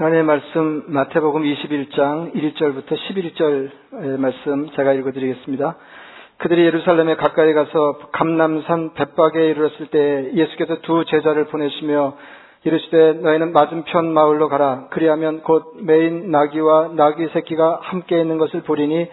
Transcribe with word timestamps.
하나님의 0.00 0.24
말씀 0.24 0.84
마태복음 0.86 1.42
21장 1.42 2.32
1절부터 2.34 2.96
11절 2.96 4.18
말씀 4.18 4.70
제가 4.70 4.94
읽어드리겠습니다. 4.94 5.76
그들이 6.38 6.64
예루살렘에 6.64 7.16
가까이 7.16 7.52
가서 7.52 7.98
감남산 8.10 8.94
벳박에 8.94 9.50
이르렀을 9.50 9.88
때 9.88 10.30
예수께서 10.32 10.76
두 10.80 11.04
제자를 11.04 11.48
보내시며 11.48 12.14
이르시되 12.64 13.12
너희는 13.20 13.52
맞은편 13.52 14.10
마을로 14.14 14.48
가라. 14.48 14.86
그리하면 14.88 15.42
곧 15.42 15.74
메인 15.82 16.30
나귀와 16.30 16.92
나귀 16.94 17.28
새끼가 17.34 17.80
함께 17.82 18.18
있는 18.22 18.38
것을 18.38 18.62
보리니 18.62 19.06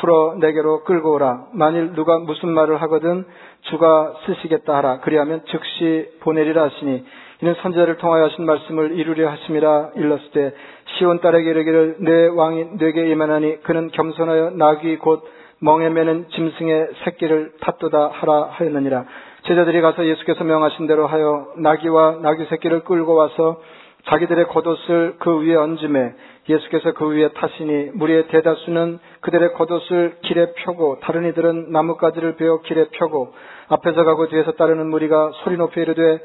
풀어 0.00 0.36
내게로 0.40 0.84
끌고 0.84 1.16
오라. 1.16 1.48
만일 1.52 1.92
누가 1.92 2.18
무슨 2.18 2.48
말을 2.48 2.80
하거든 2.80 3.26
주가 3.68 4.14
쓰시겠다 4.24 4.74
하라. 4.74 5.00
그리하면 5.00 5.42
즉시 5.50 6.08
보내리라 6.20 6.62
하시니 6.62 7.04
이는 7.42 7.54
선제를 7.62 7.96
통하여 7.96 8.24
하신 8.24 8.44
말씀을 8.44 8.98
이루려 8.98 9.30
하심이라 9.30 9.92
일렀을 9.96 10.30
때 10.32 10.52
시온 10.98 11.20
딸에게 11.20 11.50
이르기를 11.50 11.96
내 12.00 12.26
왕이 12.26 12.76
내게 12.78 13.08
임하나니 13.10 13.62
그는 13.62 13.90
겸손하여 13.92 14.50
나귀 14.50 14.96
곧 14.98 15.24
멍에 15.60 15.88
매는 15.88 16.26
짐승의 16.30 16.88
새끼를 17.04 17.52
탔도다 17.60 18.08
하라 18.12 18.48
하였느니라. 18.50 19.04
제자들이 19.46 19.80
가서 19.80 20.04
예수께서 20.06 20.44
명하신 20.44 20.86
대로 20.86 21.06
하여 21.06 21.48
나귀와 21.56 22.18
나귀 22.20 22.44
새끼를 22.50 22.80
끌고 22.84 23.14
와서 23.14 23.60
자기들의 24.06 24.46
겉옷을 24.48 25.16
그 25.18 25.40
위에 25.40 25.54
얹음에 25.54 26.14
예수께서 26.48 26.92
그 26.92 27.08
위에 27.08 27.28
타시니 27.28 27.90
무리의 27.94 28.28
대다수는 28.28 28.98
그들의 29.20 29.52
겉옷을 29.54 30.16
길에 30.22 30.52
펴고 30.56 30.98
다른 31.00 31.26
이들은 31.28 31.72
나뭇가지를 31.72 32.36
베어 32.36 32.60
길에 32.62 32.86
펴고 32.92 33.32
앞에서 33.68 34.04
가고 34.04 34.28
뒤에서 34.28 34.52
따르는 34.52 34.88
무리가 34.88 35.32
소리 35.42 35.56
높여 35.56 35.80
이르되 35.80 36.20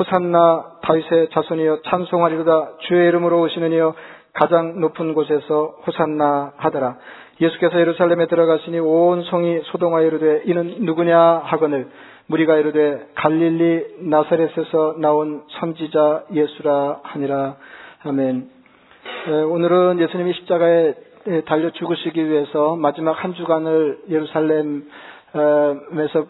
호산나 0.00 0.78
다윗의 0.80 1.28
자손이여 1.30 1.82
찬송하리로다 1.82 2.78
주의 2.88 3.06
이름으로 3.08 3.42
오시는 3.42 3.70
이여 3.72 3.94
가장 4.32 4.80
높은 4.80 5.12
곳에서 5.12 5.74
호산나 5.86 6.54
하더라. 6.56 6.96
예수께서 7.38 7.78
예루살렘에 7.78 8.26
들어가시니 8.26 8.78
온 8.78 9.22
성이 9.24 9.60
소동하여 9.64 10.06
이르되 10.06 10.42
이는 10.46 10.76
누구냐 10.80 11.42
하거늘 11.44 11.88
무리가 12.28 12.56
이르되 12.56 13.08
갈릴리 13.14 14.08
나사렛에서 14.08 14.94
나온 14.98 15.42
선지자 15.58 16.24
예수라 16.32 17.00
하니라. 17.02 17.56
아멘. 18.04 18.48
오늘은 19.50 20.00
예수님이 20.00 20.32
십자가에 20.32 20.94
달려 21.44 21.70
죽으시기 21.70 22.26
위해서 22.26 22.74
마지막 22.76 23.12
한 23.22 23.34
주간을 23.34 23.98
예루살렘 24.08 24.84
에서 25.32 26.26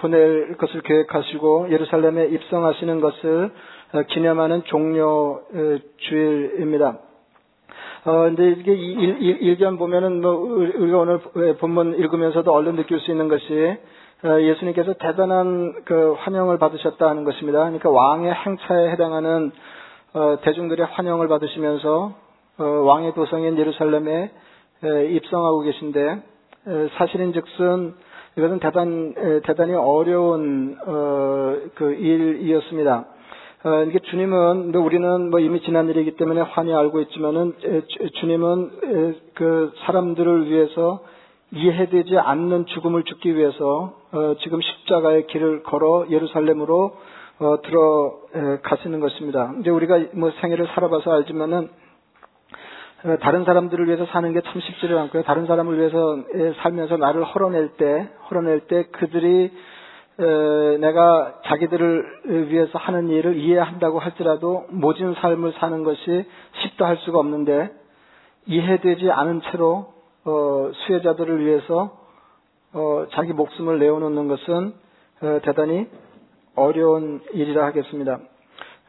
보낼 0.00 0.56
것을 0.56 0.80
계획하시고 0.82 1.70
예루살렘에 1.70 2.26
입성하시는 2.26 3.00
것을 3.00 3.50
기념하는 4.08 4.64
종료 4.64 5.42
주일입니다. 5.98 6.98
어, 8.04 8.12
근데 8.22 8.50
이게 8.50 8.72
일견 8.72 9.76
보면은 9.76 10.20
뭐 10.20 10.32
우리가 10.32 10.98
오늘 10.98 11.20
본문 11.58 11.98
읽으면서도 11.98 12.52
얼른 12.52 12.76
느낄 12.76 13.00
수 13.00 13.10
있는 13.10 13.28
것이 13.28 13.76
예수님께서 14.24 14.94
대단한 14.94 15.84
그 15.84 16.14
환영을 16.18 16.58
받으셨다 16.58 17.12
는 17.14 17.24
것입니다. 17.24 17.60
그러니까 17.60 17.90
왕의 17.90 18.32
행차에 18.32 18.90
해당하는 18.90 19.52
어, 20.14 20.38
대중들의 20.42 20.86
환영을 20.86 21.28
받으시면서 21.28 22.14
어, 22.58 22.64
왕의 22.64 23.14
도성인 23.14 23.58
예루살렘에 23.58 24.30
입성하고 25.10 25.60
계신데 25.60 26.22
사실인즉슨 26.96 27.94
이것은 28.38 28.60
대단, 28.60 29.14
대단히 29.44 29.74
어려운, 29.74 30.76
어, 30.86 31.56
그 31.74 31.92
일이었습니다. 31.92 33.04
어, 33.64 33.82
이게 33.88 33.98
주님은, 33.98 34.72
우리는 34.76 35.30
뭐 35.30 35.40
이미 35.40 35.60
지난 35.62 35.88
일이기 35.88 36.12
때문에 36.12 36.42
환히 36.42 36.72
알고 36.72 37.00
있지만은, 37.00 37.54
주님은 38.20 38.70
그 39.34 39.72
사람들을 39.84 40.48
위해서 40.48 41.02
이해되지 41.50 42.16
않는 42.16 42.66
죽음을 42.66 43.02
죽기 43.02 43.34
위해서, 43.34 43.94
어, 44.12 44.34
지금 44.42 44.60
십자가의 44.60 45.26
길을 45.26 45.64
걸어 45.64 46.06
예루살렘으로, 46.08 46.92
어, 47.40 47.56
들어가시는 47.62 49.00
것입니다. 49.00 49.52
이제 49.58 49.70
우리가 49.70 49.98
뭐 50.12 50.30
생애를 50.40 50.68
살아봐서 50.74 51.10
알지만은, 51.10 51.58
어, 51.64 51.68
다른 53.20 53.44
사람들을 53.44 53.86
위해서 53.86 54.06
사는 54.06 54.32
게 54.32 54.40
참 54.40 54.60
쉽지를 54.60 54.98
않고요. 54.98 55.22
다른 55.22 55.46
사람을 55.46 55.78
위해서 55.78 56.18
살면서 56.62 56.96
나를 56.96 57.22
헐어낼 57.24 57.68
때, 57.76 58.08
헐어낼 58.28 58.60
때 58.60 58.86
그들이 58.90 59.52
내가 60.80 61.34
자기들을 61.44 62.48
위해서 62.50 62.76
하는 62.78 63.08
일을 63.08 63.36
이해한다고 63.36 64.00
할지라도 64.00 64.66
모진 64.70 65.14
삶을 65.14 65.52
사는 65.58 65.84
것이 65.84 66.26
쉽다 66.62 66.86
할 66.86 66.96
수가 66.98 67.20
없는데 67.20 67.70
이해되지 68.46 69.10
않은 69.10 69.42
채로 69.42 69.94
어, 70.24 70.70
수혜자들을 70.72 71.44
위해서 71.46 71.98
어, 72.74 73.06
자기 73.12 73.32
목숨을 73.32 73.78
내어놓는 73.78 74.28
것은 74.28 74.74
대단히 75.42 75.86
어려운 76.56 77.20
일이라 77.32 77.64
하겠습니다. 77.66 78.18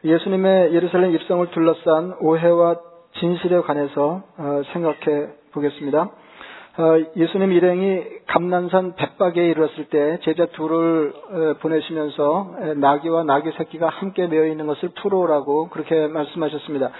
예수님의 0.04 0.74
예루살렘 0.74 1.14
입성을 1.14 1.50
둘러싼 1.50 2.16
오해와 2.20 2.89
진실에 3.18 3.60
관해서 3.60 4.22
어, 4.36 4.62
생각해 4.72 5.28
보겠습니다. 5.52 6.10
어, 6.78 6.98
예수님 7.16 7.50
일행이 7.52 8.02
감난산 8.26 8.94
백박에 8.94 9.48
이르렀을 9.50 9.86
때 9.86 10.18
제자 10.22 10.46
둘을 10.46 11.12
어, 11.12 11.54
보내시면서 11.60 12.54
나귀와 12.76 13.24
나귀 13.24 13.50
새끼가 13.58 13.88
함께 13.88 14.26
매어 14.28 14.46
있는 14.46 14.66
것을 14.66 14.90
풀어오라고 15.00 15.68
그렇게 15.70 16.06
말씀하셨습니다. 16.06 16.90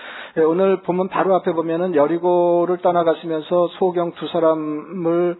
오늘 0.48 0.82
보면 0.82 1.08
바로 1.08 1.34
앞에 1.36 1.52
보면은 1.52 1.94
여리고를 1.94 2.78
떠나가시면서 2.78 3.68
소경 3.78 4.12
두 4.12 4.26
사람을 4.28 5.36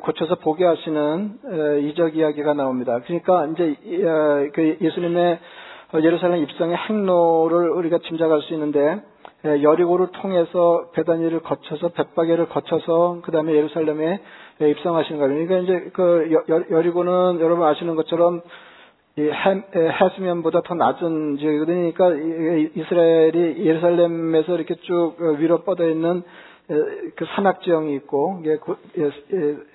고쳐서 0.00 0.36
보게 0.36 0.64
하시는 0.64 1.38
이적 1.82 2.16
이야기가 2.16 2.54
나옵니다. 2.54 3.00
그러니까 3.04 3.46
이제 3.46 3.76
그 4.54 4.78
예수님의 4.80 5.38
예루살렘 6.02 6.42
입성의 6.42 6.76
행로를 6.76 7.70
우리가 7.70 7.98
짐작할 7.98 8.40
수 8.42 8.54
있는데 8.54 8.80
예, 8.80 9.13
여리고를 9.44 10.08
통해서 10.12 10.90
베다니를 10.94 11.40
거쳐서 11.40 11.88
벳바게를 11.88 12.48
거쳐서 12.48 13.20
그 13.22 13.30
다음에 13.30 13.54
예루살렘에 13.54 14.20
예, 14.62 14.70
입성하시는 14.70 15.20
거예요. 15.20 15.46
그러니까 15.46 15.58
이제 15.58 15.90
그 15.92 16.30
여 16.70 16.80
리고는 16.80 17.40
여러분 17.40 17.66
아시는 17.66 17.96
것처럼 17.96 18.40
해, 19.18 19.62
해수면보다 19.76 20.62
더 20.62 20.74
낮은 20.74 21.36
지역이거든요. 21.38 21.92
그러니까 21.92 22.70
이스라엘이 22.74 23.64
예루살렘에서 23.64 24.54
이렇게 24.54 24.74
쭉 24.76 25.16
위로 25.38 25.62
뻗어 25.62 25.88
있는 25.88 26.22
그 26.66 27.24
산악 27.36 27.60
지형이 27.62 27.94
있고, 27.96 28.42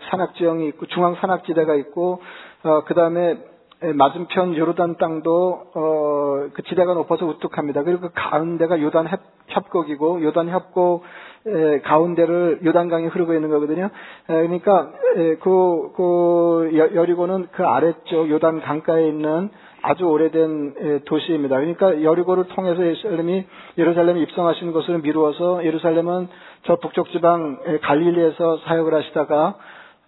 산악 0.09 0.33
지형이 0.35 0.67
있고, 0.69 0.87
중앙 0.87 1.15
산악 1.15 1.45
지대가 1.45 1.75
있고, 1.75 2.19
어, 2.63 2.83
그 2.85 2.95
다음에 2.95 3.37
맞은편 3.81 4.57
요르단 4.57 4.97
땅도 4.97 5.61
어, 5.73 6.49
그 6.53 6.63
지대가 6.63 6.93
높아서 6.93 7.25
우뚝합니다. 7.25 7.83
그리고 7.83 8.01
그 8.01 8.09
가운데가 8.13 8.81
요단 8.81 9.07
협곡이고 9.47 10.21
요단 10.23 10.49
협곡 10.49 11.03
에, 11.47 11.79
가운데를 11.79 12.59
요단강이 12.65 13.07
흐르고 13.07 13.33
있는 13.33 13.49
거거든요. 13.49 13.85
에, 13.85 13.89
그러니까 14.27 14.91
에, 15.15 15.35
그, 15.35 15.91
그 15.95 16.71
여리고는 16.73 17.47
그 17.53 17.63
아래쪽 17.63 18.29
요단 18.29 18.61
강가에 18.61 19.07
있는 19.07 19.49
아주 19.81 20.03
오래된 20.03 21.03
도시입니다. 21.05 21.55
그러니까 21.55 22.03
여리고를 22.03 22.49
통해서 22.49 22.83
예루살렘이 22.85 23.45
예루살렘에 23.77 24.19
입성하시는 24.19 24.73
것을 24.73 24.99
미루어서 24.99 25.63
예루살렘은 25.63 26.27
저 26.63 26.75
북쪽 26.75 27.09
지방 27.11 27.59
갈릴리에서 27.81 28.57
사역을 28.65 28.93
하시다가 28.93 29.55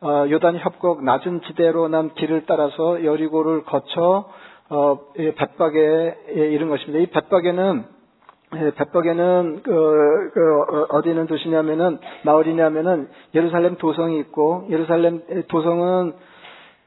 어, 0.04 0.26
요단 0.28 0.58
협곡 0.58 1.04
낮은 1.04 1.42
지대로 1.46 1.88
난 1.88 2.12
길을 2.16 2.46
따라서 2.48 3.06
여리고를 3.06 3.64
거쳐 3.66 4.30
어, 4.70 5.00
벳박에 5.16 6.16
이른 6.30 6.70
것입니다. 6.70 7.00
이 7.00 7.06
벳박에는 7.06 7.86
벳박에는 8.78 9.62
그, 9.62 10.32
그 10.34 10.86
어, 10.90 11.02
디는 11.04 11.28
도시냐면은 11.28 12.00
마을이냐면은 12.24 13.10
예루살렘 13.36 13.76
도성이 13.78 14.20
있고 14.22 14.66
예루살렘 14.72 15.22
도성은 15.48 16.14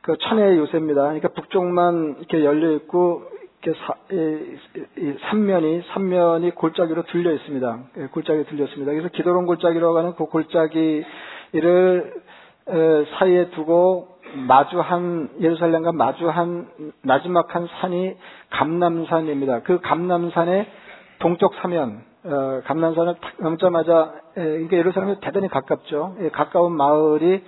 그 0.02 0.16
천혜의 0.18 0.58
요새입니다. 0.58 1.02
그러니까 1.02 1.28
북쪽만 1.28 2.16
이렇게 2.18 2.44
열려 2.44 2.72
있고 2.72 3.22
이렇게 3.62 3.78
사, 3.86 3.94
이, 4.10 4.58
이, 4.98 5.14
삼면이 5.30 5.82
삼면이 5.92 6.50
골짜기로 6.50 7.04
들려 7.04 7.32
있습니다. 7.32 7.78
예, 7.98 8.06
골짜기 8.06 8.44
들렸습니다. 8.46 8.90
그래서 8.90 9.08
기도론 9.10 9.46
골짜기라고 9.46 9.96
하는 9.96 10.14
그 10.16 10.26
골짜기를 10.26 11.04
사이에 12.66 13.50
두고 13.50 14.08
마주한 14.48 15.30
예루살렘과 15.40 15.92
마주한 15.92 16.68
나지막한 17.02 17.68
산이 17.80 18.16
감남산입니다. 18.50 19.62
그 19.62 19.80
감남산의 19.80 20.66
동쪽 21.18 21.54
사면 21.56 22.02
어, 22.24 22.62
감남산을 22.64 23.16
넘자마자 23.40 24.14
그러니까 24.34 24.76
예루살렘에 24.76 25.16
대단히 25.20 25.48
가깝죠. 25.48 26.16
예, 26.20 26.30
가까운 26.30 26.72
마을이 26.72 27.42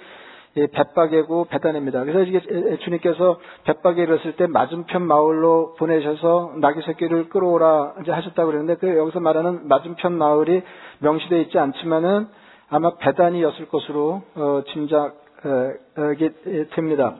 벳바게고 0.73 1.47
베다입니다 1.47 2.05
그래서 2.05 2.21
이게 2.21 2.41
주님께서 2.79 3.39
벳바게 3.65 4.05
이었을 4.05 4.37
때 4.37 4.47
맞은편 4.47 5.03
마을로 5.03 5.75
보내셔서 5.79 6.55
나귀 6.57 6.81
새끼를 6.83 7.29
끌어오라 7.29 7.97
이제 8.03 8.11
하셨다고 8.11 8.47
그러는데 8.47 8.77
그 8.77 8.97
여기서 8.97 9.21
말하는 9.21 9.69
맞은편 9.69 10.15
마을이 10.15 10.63
명시되어 11.01 11.41
있지 11.41 11.59
않지만은 11.59 12.29
아마 12.69 12.97
베단이었을 12.97 13.69
것으로 13.69 14.23
어, 14.35 14.63
짐작이 14.73 16.31
됩니다. 16.75 17.17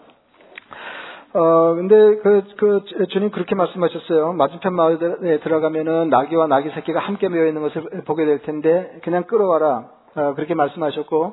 어, 1.37 1.75
근데 1.75 2.17
그, 2.23 2.43
그, 2.57 2.85
주님 3.11 3.31
그렇게 3.31 3.55
말씀하셨어요. 3.55 4.33
맞은편 4.33 4.73
마을에 4.73 5.41
들어가면은 5.41 6.09
나귀와 6.09 6.47
나귀 6.47 6.71
새끼가 6.71 6.99
함께 7.01 7.29
모여 7.29 7.47
있는 7.47 7.61
것을 7.61 7.83
보게 8.07 8.25
될 8.25 8.41
텐데, 8.41 9.01
그냥 9.05 9.25
끌어와라. 9.25 9.85
어, 10.15 10.35
그렇게 10.35 10.55
말씀하셨고, 10.55 11.25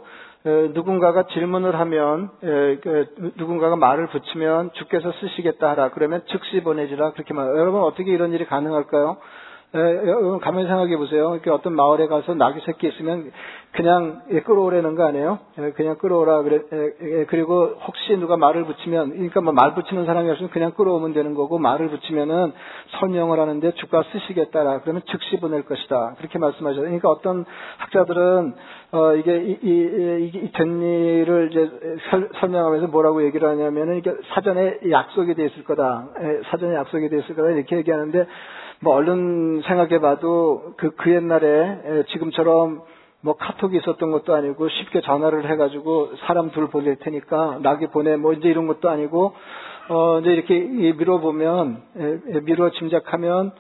어, 0.46 0.50
누군가가 0.74 1.24
질문을 1.28 1.80
하면, 1.80 2.32
에, 2.44 2.76
그, 2.82 3.32
누군가가 3.38 3.78
말을 3.78 4.08
붙이면 4.08 4.72
주께서 4.74 5.10
쓰시겠다 5.14 5.70
하라. 5.70 5.92
그러면 5.92 6.22
즉시 6.26 6.62
보내지라. 6.62 7.12
그렇게 7.12 7.34
말, 7.34 7.48
여러분 7.48 7.82
어떻게 7.82 8.12
이런 8.12 8.34
일이 8.34 8.46
가능할까요? 8.46 9.18
여러분 9.76 10.40
가만히 10.40 10.68
생각해 10.68 10.96
보세요. 10.98 11.40
어떤 11.50 11.74
마을에 11.74 12.06
가서 12.06 12.36
나귀 12.36 12.60
새끼 12.64 12.88
있으면 12.90 13.32
그냥 13.72 14.22
끌어오라는 14.46 14.94
거 14.94 15.04
아니에요? 15.08 15.40
그냥 15.76 15.98
끌어오라 15.98 16.44
그래. 16.44 16.62
그리고 17.28 17.74
혹시 17.88 18.16
누가 18.18 18.38
말을 18.38 18.66
붙이면 18.66 19.10
그러니까 19.14 19.42
뭐 19.42 19.52
말 19.52 19.74
붙이는 19.74 20.06
사람이 20.06 20.30
없으면 20.30 20.52
그냥 20.52 20.72
끌어오면 20.74 21.14
되는 21.14 21.34
거고 21.34 21.58
말을 21.58 21.90
붙이면은 21.90 22.54
설명을 23.00 23.40
하는데 23.40 23.72
주가 23.76 24.04
쓰시겠다라 24.12 24.82
그러면 24.82 25.02
즉시 25.10 25.38
보낼 25.40 25.64
것이다. 25.64 26.16
그렇게 26.20 26.38
말씀하셨어요. 26.38 26.84
그러니까 26.86 27.10
어떤 27.10 27.44
학자들은 27.78 28.54
어 28.94 29.16
이게 29.16 29.42
이, 29.42 29.58
이, 29.64 30.32
이, 30.36 30.52
된 30.52 30.80
일을 30.80 31.50
이제 31.50 31.98
설, 32.12 32.30
설명하면서 32.40 32.88
뭐라고 32.90 33.26
얘기를 33.26 33.50
하냐면은 33.50 33.98
이게 33.98 34.14
사전에 34.36 34.82
약속이 34.88 35.34
돼 35.34 35.46
있을 35.46 35.64
거다. 35.64 36.10
사전에 36.52 36.76
약속이 36.76 37.10
돼 37.10 37.18
있을 37.18 37.36
거다 37.36 37.50
이렇게 37.50 37.78
얘기하는데 37.78 38.28
뭐 38.82 38.94
얼른 38.94 39.64
생각해 39.66 40.00
봐도 40.00 40.76
그, 40.78 40.92
그 40.92 41.12
옛날에 41.12 42.04
지금처럼 42.10 42.84
뭐 43.22 43.36
카톡이 43.36 43.78
있었던 43.78 44.12
것도 44.12 44.36
아니고 44.36 44.70
쉽게 44.70 45.02
전화를 45.02 45.50
해가지고 45.50 46.12
사람 46.28 46.52
둘 46.52 46.68
보낼 46.68 46.98
테니까 46.98 47.62
나게 47.64 47.88
보내 47.88 48.16
뭐 48.16 48.34
이제 48.34 48.48
이런 48.48 48.68
것도 48.68 48.92
아니고 48.92 49.34
어 49.90 50.20
이제 50.20 50.34
이렇게 50.34 50.60
미뤄보면 50.60 51.82
미뤄 52.44 52.70
짐작하면 52.70 53.54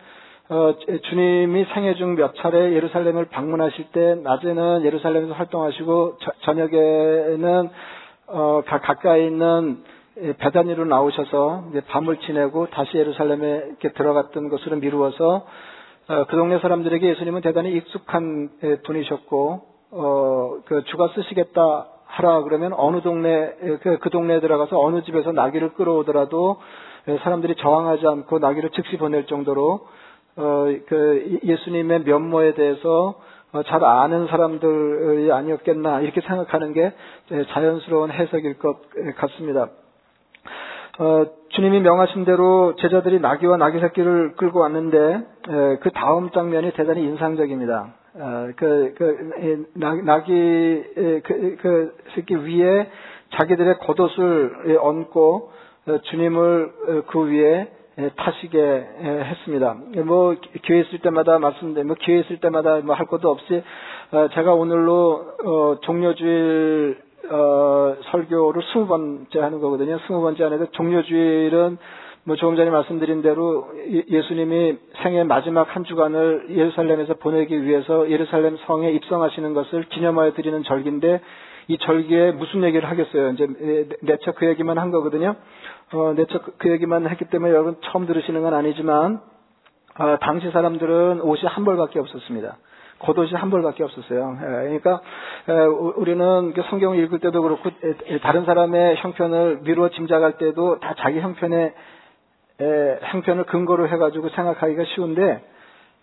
어 0.54 0.76
주님이 1.10 1.66
생애 1.74 1.96
중 1.96 2.14
몇 2.14 2.36
차례 2.36 2.74
예루살렘을 2.74 3.26
방문하실 3.26 3.86
때 3.92 4.16
낮에는 4.22 4.86
예루살렘에서 4.86 5.34
활동하시고 5.34 6.18
저, 6.22 6.32
저녁에는 6.42 7.70
어 8.28 8.62
가까이 8.64 9.26
있는 9.26 9.80
배단위로 10.38 10.86
나오셔서 10.86 11.72
밤을 11.88 12.18
지내고 12.18 12.68
다시 12.68 12.96
예루살렘에 12.98 13.64
이렇게 13.66 13.94
들어갔던 13.94 14.50
것으로 14.50 14.76
미루어서 14.76 15.48
어, 16.10 16.26
그 16.26 16.36
동네 16.36 16.60
사람들에게 16.60 17.10
예수님은 17.10 17.42
대단히 17.42 17.72
익숙한 17.72 18.50
분이셨고 18.86 19.62
어, 19.90 20.58
그 20.66 20.84
주가 20.84 21.08
쓰시겠다 21.16 21.88
하라 22.06 22.44
그러면 22.44 22.74
어느 22.78 23.02
동네 23.02 23.56
그, 23.82 23.98
그 23.98 24.10
동네에 24.12 24.40
들어가서 24.40 24.80
어느 24.80 25.02
집에서 25.02 25.32
나귀를 25.32 25.74
끌어오더라도 25.74 26.58
사람들이 27.24 27.56
저항하지 27.56 28.06
않고 28.06 28.38
나귀를 28.38 28.70
즉시 28.70 28.98
보낼 28.98 29.26
정도로 29.26 29.88
어, 30.36 30.66
그 30.88 31.40
예수님의 31.44 32.04
면모에 32.04 32.54
대해서 32.56 33.16
어, 33.52 33.64
잘 33.64 33.84
아는 33.84 34.28
사람들이 34.28 35.32
아니었겠나 35.32 36.02
이렇게 36.02 36.22
생각하는 36.22 36.74
게 36.74 36.92
자연스러운 37.50 38.12
해석일 38.12 38.58
것 38.58 38.78
같습니다. 39.18 39.70
어, 41.00 41.26
주님이 41.50 41.82
명하신 41.82 42.26
대로 42.26 42.76
제자들이 42.76 43.20
나귀와 43.20 43.58
나귀 43.58 43.80
새끼를 43.80 44.36
끌고 44.36 44.60
왔는데 44.60 44.98
에, 44.98 45.78
그 45.82 45.90
다음 45.92 46.30
장면이 46.32 46.72
대단히 46.74 47.02
인상적입니다. 47.02 47.94
어, 48.16 48.50
그, 48.56 48.94
그 48.96 49.66
나귀 49.76 50.84
그, 51.24 51.58
그 51.62 51.96
새끼 52.14 52.36
위에 52.36 52.90
자기들의 53.32 53.80
겉옷을 53.80 54.78
얹고 54.80 55.52
어, 55.88 55.98
주님을 56.04 56.72
어, 56.88 57.02
그 57.08 57.26
위에 57.28 57.72
타시게 58.16 58.60
했습니다. 58.60 59.78
뭐 60.06 60.36
기회 60.63 60.80
있을 60.80 61.00
때마다 61.00 61.38
말씀드린 61.38 61.88
뭐 61.88 61.95
기회 62.00 62.19
있을 62.19 62.40
때마다 62.40 62.80
뭐 62.80 62.95
할 62.95 63.06
것도 63.06 63.30
없이 63.30 63.63
어, 64.12 64.28
제가 64.34 64.54
오늘로 64.54 65.25
어, 65.45 65.78
종료주일 65.81 66.98
어, 67.30 67.95
설교를 68.12 68.62
스무 68.72 68.88
번째 68.88 69.40
하는 69.40 69.60
거거든요. 69.60 69.98
스무 70.06 70.22
번째 70.22 70.44
하는데 70.44 70.66
종료주일은 70.72 71.78
뭐 72.25 72.36
조금 72.38 72.56
전에 72.56 72.69
말씀드린 72.69 73.22
대로 73.22 73.68
예수님이 74.10 74.78
생애 75.01 75.24
마지막 75.24 75.75
한 75.75 75.84
주간을 75.84 76.48
예루살렘에서 76.51 77.16
보내기 77.16 77.63
위해서 77.63 78.10
예루살렘 78.10 78.56
성에 78.66 78.92
입성하시는 78.92 79.54
것을 79.54 79.84
기념하여 79.89 80.34
드리는 80.34 80.63
절기인데 80.63 81.22
이 81.68 81.77
절기에 81.77 82.31
무슨 82.31 82.63
얘기를 82.63 82.89
하겠어요? 82.89 83.30
이제 83.30 83.48
내처 84.01 84.31
그 84.33 84.45
얘기만 84.48 84.77
한 84.77 84.92
거거든요. 84.92 85.36
어, 85.94 86.13
내처 86.15 86.39
그 86.57 86.71
얘기만 86.71 87.07
했기 87.07 87.25
때문에 87.25 87.51
여러분 87.51 87.75
처음 87.83 88.06
들으시는 88.06 88.42
건 88.42 88.54
아니지만 88.54 89.21
어, 90.00 90.18
당시 90.21 90.50
사람들은 90.51 91.21
옷이 91.21 91.44
한 91.45 91.65
벌밖에 91.65 92.00
없었습니다. 92.00 92.57
겉옷이 93.00 93.33
한 93.33 93.50
벌밖에 93.50 93.83
없었어요. 93.83 94.38
예, 94.42 94.80
그러니까 94.80 95.01
우리는 95.98 96.54
성경을 96.69 97.00
읽을 97.00 97.19
때도 97.19 97.42
그렇고 97.42 97.69
다른 98.21 98.45
사람의 98.45 98.95
형편을 98.98 99.60
미루어 99.63 99.89
짐작할 99.89 100.38
때도 100.38 100.80
다 100.80 100.95
자기 101.00 101.19
형편의 101.19 101.74
형편을 103.01 103.45
근거로 103.45 103.89
해가지고 103.89 104.30
생각하기가 104.30 104.86
쉬운데 104.86 105.44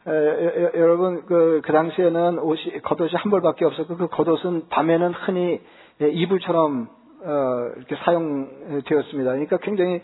여러분 0.06 1.26
그, 1.26 1.60
그 1.64 1.72
당시에는 1.72 2.38
옷이 2.38 2.80
겉옷이 2.82 3.12
한 3.14 3.30
벌밖에 3.30 3.64
없었고 3.64 3.96
그 3.96 4.08
겉옷은 4.08 4.68
밤에는 4.70 5.12
흔히 5.12 5.60
이불처럼 6.00 6.88
어, 7.22 7.70
이렇게 7.76 7.96
사용되었습니다. 7.96 9.30
그러니까 9.30 9.58
굉장히 9.58 10.00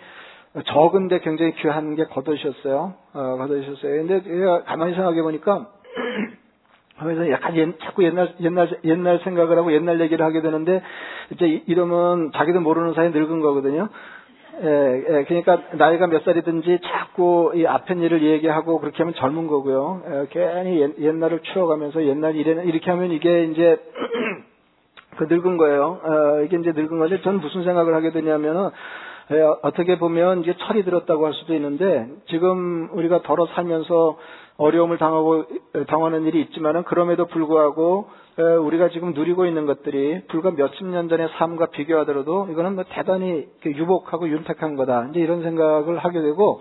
적은데 0.64 1.20
굉장히 1.20 1.54
귀한 1.56 1.94
게 1.94 2.04
겉옷이었어요. 2.04 2.94
어, 3.14 3.36
겉옷이었어요. 3.38 4.06
근데 4.06 4.20
가만히 4.64 4.94
생각해 4.94 5.22
보니까 5.22 5.70
하면서 6.96 7.30
약간 7.30 7.54
옛, 7.56 7.78
자꾸 7.80 8.04
옛날, 8.04 8.34
옛날, 8.40 8.80
옛날 8.84 9.20
생각을 9.22 9.58
하고 9.58 9.72
옛날 9.72 10.00
얘기를 10.00 10.24
하게 10.24 10.40
되는데, 10.40 10.82
이제 11.30 11.62
이러면 11.66 12.32
자기도 12.32 12.60
모르는 12.60 12.94
사이에 12.94 13.10
늙은 13.10 13.40
거거든요. 13.40 13.88
예, 14.62 15.04
예, 15.08 15.24
그러니까 15.24 15.60
나이가 15.72 16.06
몇 16.06 16.24
살이든지 16.24 16.78
자꾸 16.82 17.52
이 17.54 17.66
앞엔 17.66 18.00
일을 18.00 18.22
얘기하고 18.22 18.80
그렇게 18.80 18.98
하면 18.98 19.14
젊은 19.14 19.46
거고요. 19.48 20.02
예, 20.08 20.26
괜히 20.30 20.80
옛, 20.80 20.98
옛날을 20.98 21.40
추억하면서 21.42 22.04
옛날 22.04 22.36
일에는 22.36 22.64
이렇게 22.64 22.90
하면 22.90 23.10
이게 23.10 23.44
이제 23.44 23.78
그 25.16 25.24
늙은 25.24 25.56
거예요. 25.58 26.00
어, 26.02 26.42
이게 26.44 26.56
이제 26.56 26.72
늙은 26.72 26.98
건데 26.98 27.20
전 27.22 27.40
무슨 27.40 27.64
생각을 27.64 27.94
하게 27.94 28.12
되냐면은 28.12 28.70
예, 29.32 29.40
어떻게 29.62 29.98
보면 29.98 30.42
이제 30.42 30.54
철이 30.56 30.84
들었다고 30.84 31.26
할 31.26 31.34
수도 31.34 31.54
있는데 31.54 32.08
지금 32.28 32.88
우리가 32.92 33.22
덜어 33.22 33.46
살면서 33.54 34.16
어려움을 34.58 34.98
당하고 34.98 35.44
당하는 35.88 36.24
일이 36.24 36.40
있지만은 36.42 36.84
그럼에도 36.84 37.26
불구하고 37.26 38.08
우리가 38.62 38.88
지금 38.90 39.12
누리고 39.12 39.46
있는 39.46 39.66
것들이 39.66 40.22
불과 40.28 40.50
몇십 40.50 40.86
년 40.86 41.08
전의 41.08 41.28
삶과 41.36 41.66
비교하더라도 41.66 42.48
이거는 42.50 42.74
뭐 42.74 42.84
대단히 42.88 43.48
유복하고 43.64 44.28
윤택한 44.28 44.76
거다. 44.76 45.08
이제 45.10 45.20
이런 45.20 45.42
생각을 45.42 45.98
하게 45.98 46.20
되고 46.20 46.60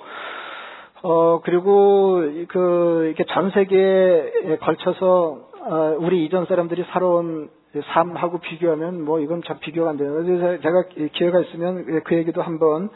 어 1.04 1.42
그리고 1.44 2.22
그 2.48 3.06
이렇게 3.06 3.24
전 3.26 3.52
세계에 3.52 4.58
걸쳐서 4.62 5.40
어, 5.68 5.96
우리 6.00 6.26
이전 6.26 6.46
사람들이 6.46 6.84
살아온 6.92 7.50
삶하고 7.94 8.40
비교하면 8.40 9.04
뭐 9.04 9.20
이건 9.20 9.42
참 9.46 9.58
비교가 9.60 9.90
안 9.90 9.98
되는 9.98 10.26
그래서 10.26 10.62
제가 10.62 10.84
기회가 11.14 11.42
있으면 11.42 12.02
그 12.04 12.16
얘기도 12.16 12.42
한번 12.42 12.90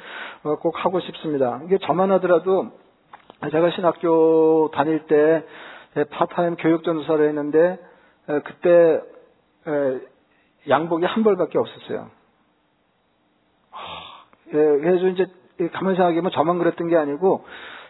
어, 0.43 0.55
꼭 0.55 0.73
하고 0.85 0.99
싶습니다. 1.01 1.61
이게 1.65 1.77
저만 1.79 2.11
하더라도 2.13 2.67
제가 3.47 3.69
신학교 3.71 4.69
다닐 4.73 5.05
때 5.05 5.43
파타임 6.11 6.55
교육 6.57 6.83
전도사를 6.83 7.25
했는데 7.27 7.79
그때 8.43 9.01
양복이 10.67 11.05
한 11.05 11.23
벌밖에 11.23 11.57
없었어요. 11.57 12.07
그래서 14.51 15.07
이제 15.07 15.27
가만히 15.71 15.95
생각해 15.95 16.15
보면 16.17 16.31
저만 16.31 16.57
그랬던 16.57 16.89
게 16.89 16.97
아니고 16.97 17.45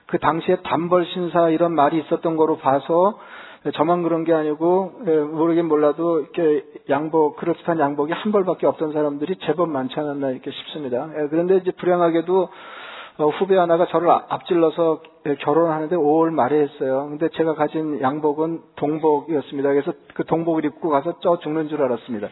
그 0.05 0.19
당시에 0.19 0.57
단벌 0.63 1.05
신사 1.05 1.49
이런 1.49 1.73
말이 1.73 1.99
있었던 1.99 2.35
거로 2.35 2.57
봐서 2.57 3.19
저만 3.73 4.03
그런 4.03 4.23
게 4.23 4.33
아니고 4.33 5.01
모르긴 5.31 5.65
몰라도 5.65 6.19
이렇게 6.19 6.63
양복 6.89 7.37
그럴듯한 7.37 7.79
양복이 7.79 8.13
한 8.13 8.31
벌밖에 8.31 8.67
없던 8.67 8.93
사람들이 8.93 9.37
제법 9.39 9.69
많지 9.69 9.99
않았나 9.99 10.29
이렇게 10.29 10.51
싶습니다. 10.51 11.07
그런데 11.29 11.57
이제 11.57 11.71
불행하게도 11.71 12.41
어, 12.43 12.49
후배 13.27 13.57
하나가 13.57 13.85
저를 13.87 14.09
앞질러서 14.09 15.01
결혼하는데 15.39 15.95
5월 15.95 16.31
말에 16.31 16.61
했어요. 16.61 17.07
근데 17.09 17.29
제가 17.29 17.55
가진 17.55 18.01
양복은 18.01 18.61
동복이었습니다. 18.75 19.69
그래서 19.69 19.93
그 20.13 20.23
동복을 20.23 20.65
입고 20.65 20.89
가서 20.89 21.19
쪄 21.19 21.39
죽는 21.39 21.67
줄 21.69 21.81
알았습니다. 21.81 22.27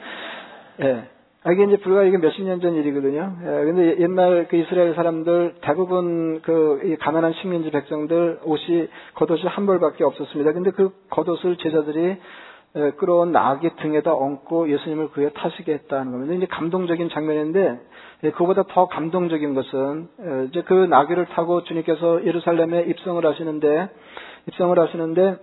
예. 0.84 1.10
아, 1.44 1.52
이게 1.52 1.64
이제 1.64 1.78
불과 1.78 2.04
이게 2.04 2.18
몇십 2.18 2.44
년 2.44 2.60
전 2.60 2.76
일이거든요. 2.76 3.36
예, 3.42 3.46
근데 3.66 4.00
옛날 4.00 4.48
그 4.50 4.58
이스라엘 4.58 4.96
사람들 4.96 5.56
대부분 5.62 6.42
그 6.42 6.98
가난한 7.00 7.34
식민지 7.34 7.72
백성들 7.72 8.40
옷이 8.44 8.90
겉옷이 9.16 9.44
한 9.44 9.66
벌밖에 9.66 10.04
없었습니다. 10.04 10.52
근데 10.52 10.72
그 10.72 10.92
겉옷을 11.10 11.58
제자들이 11.58 12.00
예, 12.04 12.20
끌어온 12.98 13.32
나귀 13.32 13.72
등에다 13.78 14.14
얹고 14.14 14.72
예수님을 14.72 15.12
그에 15.12 15.30
타시게 15.30 15.74
했다는 15.74 16.12
겁니다. 16.12 16.34
이제 16.34 16.46
감동적인 16.46 17.10
장면인데 17.10 17.80
예, 18.24 18.32
그보다 18.32 18.64
더 18.64 18.88
감동적인 18.88 19.54
것은 19.54 20.08
예, 20.22 20.46
이제 20.46 20.62
그 20.64 20.74
나귀를 20.74 21.28
타고 21.28 21.64
주님께서 21.64 22.26
예루살렘에 22.26 22.84
입성을 22.84 23.26
하시는데 23.26 23.90
입성을 24.48 24.78
하시는데 24.78 25.38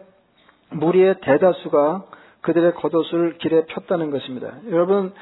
무리의 0.70 1.16
대다수가 1.22 2.04
그들의 2.40 2.74
겉옷을 2.74 3.38
길에 3.38 3.64
폈다는 3.66 4.10
것입니다. 4.10 4.52
여러분 4.70 5.12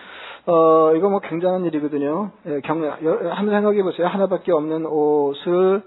어, 0.46 0.92
이거 0.96 1.08
뭐 1.08 1.20
굉장한 1.20 1.64
일이거든요. 1.66 2.32
예, 2.46 2.60
경, 2.60 2.82
한번 2.82 3.50
생각해 3.50 3.82
보세요. 3.82 4.08
하나밖에 4.08 4.50
없는 4.50 4.86
옷을, 4.86 5.82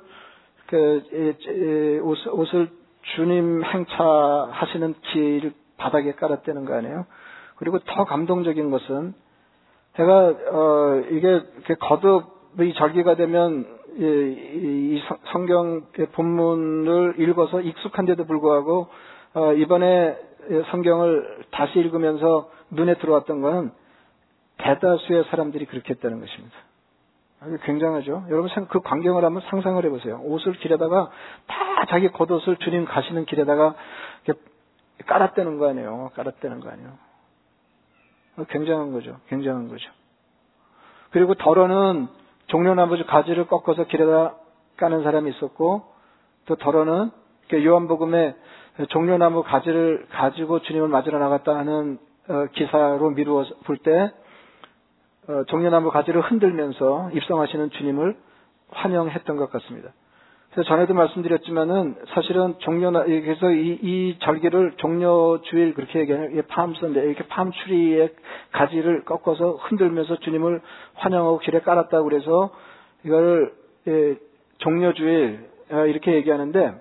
그, 0.67 1.03
예, 1.13 1.99
옷, 1.99 2.17
옷을 2.27 2.69
주님 3.15 3.63
행차하시는 3.63 4.95
길 5.11 5.53
바닥에 5.77 6.13
깔았다는 6.13 6.65
거 6.65 6.75
아니에요? 6.75 7.05
그리고 7.57 7.79
더 7.79 8.05
감동적인 8.05 8.71
것은, 8.71 9.13
제가, 9.95 10.33
어, 10.51 11.03
이게, 11.11 11.41
거듭이 11.79 12.73
절기가 12.73 13.15
되면, 13.15 13.65
이, 13.97 14.03
이 14.03 15.01
성경 15.31 15.83
본문을 16.13 17.15
읽어서 17.19 17.61
익숙한데도 17.61 18.25
불구하고, 18.25 18.89
어, 19.35 19.53
이번에 19.53 20.17
성경을 20.71 21.45
다시 21.51 21.79
읽으면서 21.79 22.49
눈에 22.71 22.95
들어왔던 22.95 23.41
것은 23.41 23.71
대다수의 24.57 25.25
사람들이 25.25 25.65
그렇게 25.65 25.93
했다는 25.93 26.19
것입니다. 26.19 26.55
굉장하죠. 27.63 28.25
여러분 28.29 28.49
그 28.69 28.79
광경을 28.79 29.23
한번 29.23 29.43
상상을 29.49 29.83
해보세요. 29.85 30.19
옷을 30.23 30.53
길에다가 30.53 31.09
다 31.47 31.85
자기 31.89 32.09
겉옷을 32.09 32.57
주님 32.57 32.85
가시는 32.85 33.25
길에다가 33.25 33.75
깔았다는 35.05 35.57
거 35.57 35.69
아니에요. 35.69 36.11
깔았다는 36.15 36.59
거 36.59 36.69
아니에요. 36.69 36.97
굉장한 38.49 38.91
거죠. 38.91 39.17
굉장한 39.27 39.67
거죠. 39.67 39.89
그리고 41.11 41.35
덜어는 41.35 42.07
종려나무 42.47 42.97
가지를 43.05 43.47
꺾어서 43.47 43.85
길에다 43.85 44.35
까는 44.77 45.03
사람이 45.03 45.29
있었고 45.31 45.85
또 46.45 46.55
덜어는 46.55 47.11
요한복음에 47.53 48.35
종려나무 48.89 49.43
가지를 49.43 50.07
가지고 50.09 50.59
주님을 50.61 50.89
맞으러 50.89 51.19
나갔다 51.19 51.55
하는 51.55 51.97
어, 52.27 52.47
기사로 52.53 53.11
미루어 53.11 53.45
볼때 53.65 54.11
어, 55.27 55.43
종려나무 55.47 55.91
가지를 55.91 56.21
흔들면서 56.21 57.11
입성하시는 57.13 57.69
주님을 57.71 58.17
환영했던 58.71 59.37
것 59.37 59.49
같습니다. 59.51 59.91
그래서 60.55 60.69
전에도 60.69 60.93
말씀드렸지만은 60.93 61.95
사실은 62.13 62.55
종려나 62.59 63.03
그래서 63.03 63.51
이, 63.51 63.77
이 63.81 64.17
절기를 64.19 64.75
종려 64.77 65.41
주일 65.43 65.73
그렇게 65.73 65.99
얘기하는 65.99 66.41
팜선데 66.47 67.01
이렇게 67.01 67.27
팜추리의 67.27 68.13
가지를 68.53 69.03
꺾어서 69.03 69.57
흔들면서 69.63 70.15
주님을 70.19 70.61
환영하고 70.93 71.39
길에 71.39 71.59
깔았다고 71.59 72.05
그래서 72.05 72.51
이걸 73.03 73.51
예, 73.89 74.15
종려 74.59 74.93
주일 74.93 75.45
어, 75.71 75.85
이렇게 75.87 76.13
얘기하는데 76.13 76.73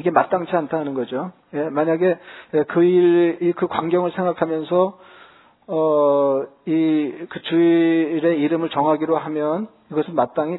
이게 0.00 0.10
마땅치 0.10 0.50
않다는 0.56 0.94
거죠. 0.94 1.30
예, 1.54 1.68
만약에 1.68 2.18
그 2.66 2.82
일, 2.82 3.52
그 3.54 3.68
광경을 3.68 4.10
생각하면서 4.10 4.98
어, 5.68 6.42
이, 6.66 7.12
그 7.28 7.42
주일의 7.42 8.40
이름을 8.40 8.70
정하기로 8.70 9.16
하면 9.18 9.68
이것은 9.90 10.14
마땅히 10.14 10.58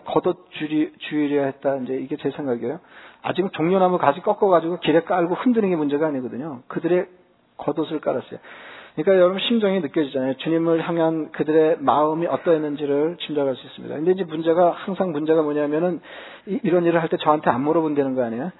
주일이어야 0.99 1.45
했다. 1.45 1.75
이제 1.77 1.95
이게 1.95 2.17
제 2.17 2.31
생각이에요. 2.31 2.79
아직은 3.21 3.51
종려나무 3.53 3.97
가지 3.97 4.21
꺾어가지고 4.21 4.79
길에 4.79 5.01
깔고 5.01 5.35
흔드는 5.35 5.69
게 5.69 5.75
문제가 5.75 6.07
아니거든요. 6.07 6.61
그들의 6.67 7.07
겉옷을 7.57 7.99
깔았어요. 7.99 8.39
그러니까 8.95 9.15
여러분 9.23 9.39
심정이 9.39 9.79
느껴지잖아요. 9.81 10.37
주님을 10.37 10.87
향한 10.87 11.31
그들의 11.31 11.77
마음이 11.79 12.27
어떠했는지를 12.27 13.17
짐작할 13.19 13.55
수 13.55 13.65
있습니다. 13.67 13.95
근데 13.95 14.11
이제 14.11 14.23
문제가 14.23 14.71
항상 14.71 15.11
문제가 15.11 15.41
뭐냐면은 15.41 16.01
이, 16.47 16.59
런 16.69 16.85
일을 16.85 17.01
할 17.01 17.09
때 17.09 17.17
저한테 17.17 17.49
안 17.49 17.61
물어본다는 17.61 18.15
거 18.15 18.23
아니에요? 18.23 18.51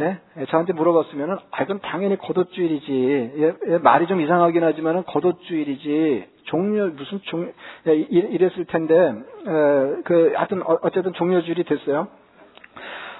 예? 0.00 0.18
예? 0.38 0.44
저한테 0.46 0.72
물어봤으면은, 0.72 1.36
아, 1.50 1.62
이건 1.62 1.80
당연히 1.80 2.16
겉옷주일이지. 2.18 3.32
예, 3.36 3.54
예, 3.68 3.78
말이 3.78 4.06
좀 4.06 4.20
이상하긴 4.20 4.64
하지만은 4.64 5.04
겉옷주일이지. 5.04 6.33
종료, 6.44 6.86
무슨 6.88 7.20
종, 7.24 7.52
예, 7.86 7.94
이랬을 7.94 8.66
텐데, 8.66 8.94
에, 8.94 10.02
그, 10.04 10.32
하여튼, 10.36 10.62
어, 10.62 10.78
어쨌든 10.82 11.12
종료주일이 11.12 11.64
됐어요. 11.64 12.08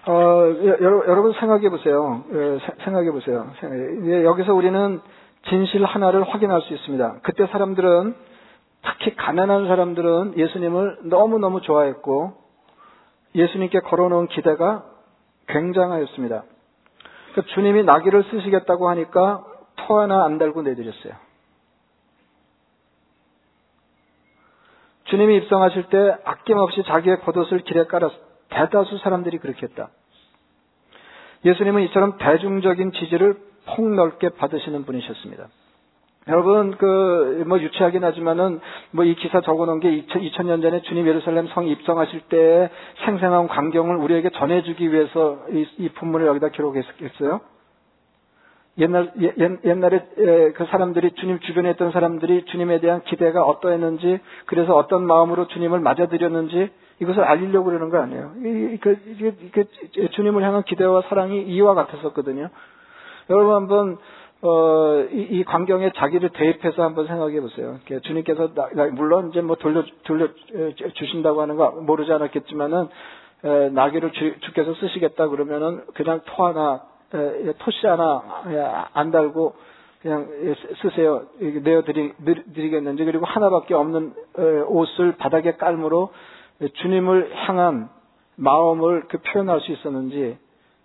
어, 0.06 0.54
여러, 0.64 1.06
여러 1.06 1.22
분 1.22 1.32
생각해 1.32 1.68
보세요. 1.70 2.24
예, 2.32 2.58
생각해 2.84 3.10
보세요. 3.10 3.50
예, 4.04 4.24
여기서 4.24 4.54
우리는 4.54 5.00
진실 5.48 5.84
하나를 5.84 6.24
확인할 6.24 6.62
수 6.62 6.74
있습니다. 6.74 7.16
그때 7.22 7.46
사람들은, 7.46 8.14
특히 8.82 9.16
가난한 9.16 9.66
사람들은 9.66 10.34
예수님을 10.36 10.98
너무너무 11.04 11.60
좋아했고, 11.62 12.34
예수님께 13.34 13.80
걸어놓은 13.80 14.28
기대가 14.28 14.84
굉장하였습니다. 15.48 16.44
그 17.34 17.42
주님이 17.46 17.82
나귀를 17.84 18.24
쓰시겠다고 18.30 18.88
하니까 18.90 19.44
토 19.76 19.98
하나 19.98 20.24
안 20.24 20.38
달고 20.38 20.62
내드렸어요. 20.62 21.23
주님이 25.04 25.36
입성하실 25.36 25.84
때 25.84 26.16
아낌없이 26.24 26.82
자기의 26.84 27.20
겉옷을 27.20 27.60
길에 27.60 27.84
깔아 27.84 28.10
대다수 28.48 28.98
사람들이 28.98 29.38
그렇게 29.38 29.66
했다. 29.66 29.90
예수님은 31.44 31.82
이처럼 31.84 32.16
대중적인 32.18 32.92
지지를 32.92 33.36
폭넓게 33.66 34.30
받으시는 34.30 34.84
분이셨습니다. 34.84 35.48
여러분 36.28 36.76
그 36.78 37.44
뭐 37.46 37.60
유치하긴 37.60 38.02
하지만은 38.04 38.60
뭐 38.92 39.04
이 39.04 39.14
기사 39.14 39.40
적어놓은 39.40 39.80
게 39.80 39.90
2000, 39.90 40.46
년 40.46 40.62
전에 40.62 40.80
주님 40.82 41.06
예루살렘 41.06 41.46
성 41.48 41.66
입성하실 41.66 42.22
때 42.28 42.70
생생한 43.04 43.48
광경을 43.48 43.96
우리에게 43.96 44.30
전해주기 44.30 44.92
위해서 44.92 45.44
이, 45.50 45.66
이 45.78 45.88
본문을 45.90 46.26
여기다 46.26 46.48
기록했어요. 46.48 47.40
옛날 48.78 49.12
옛, 49.20 49.34
옛날에 49.64 50.04
그 50.54 50.66
사람들이 50.68 51.12
주님 51.12 51.38
주변에 51.40 51.70
있던 51.72 51.92
사람들이 51.92 52.44
주님에 52.46 52.80
대한 52.80 53.02
기대가 53.04 53.44
어떠했는지 53.44 54.18
그래서 54.46 54.74
어떤 54.74 55.06
마음으로 55.06 55.46
주님을 55.48 55.78
맞아들였는지 55.80 56.70
이것을 57.00 57.22
알리려고 57.22 57.66
그러는 57.66 57.90
거 57.90 57.98
아니에요. 57.98 58.32
이, 58.38 58.78
그, 58.80 58.96
이, 59.06 60.08
주님을 60.10 60.42
향한 60.42 60.62
기대와 60.64 61.02
사랑이 61.08 61.42
이와 61.42 61.74
같았었거든요. 61.74 62.48
여러분 63.30 63.54
한번 63.54 63.98
어, 64.42 65.06
이, 65.10 65.38
이 65.38 65.44
광경에 65.44 65.92
자기를 65.96 66.30
대입해서 66.30 66.82
한번 66.82 67.06
생각해 67.06 67.40
보세요. 67.40 67.78
주님께서 68.02 68.50
물론 68.92 69.30
이제 69.30 69.40
뭐 69.40 69.56
돌려 69.56 69.84
돌려 70.04 70.28
주신다고 70.94 71.40
하는 71.40 71.56
거 71.56 71.70
모르지 71.70 72.12
않았겠지만은 72.12 72.88
에, 73.44 73.68
나귀를 73.70 74.12
주, 74.12 74.40
주께서 74.40 74.74
쓰시겠다 74.74 75.28
그러면은 75.28 75.82
그냥 75.94 76.20
토 76.26 76.44
하나 76.44 76.74
에, 76.74 76.93
토시 77.58 77.86
하나 77.86 78.22
에, 78.48 78.86
안 78.92 79.10
달고 79.10 79.54
그냥 80.02 80.28
쓰세요. 80.82 81.22
내어드리겠는지 81.38 83.04
그리고 83.04 83.24
하나밖에 83.24 83.74
없는 83.74 84.12
옷을 84.68 85.16
바닥에 85.16 85.56
깔므로 85.56 86.12
주님을 86.74 87.32
향한 87.34 87.88
마음을 88.36 89.04
그 89.08 89.18
표현할 89.18 89.60
수 89.60 89.72
있었는지 89.72 90.36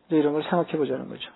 이런 0.10 0.34
걸 0.34 0.44
생각해 0.44 0.78
보자는 0.78 1.10
거죠. 1.10 1.30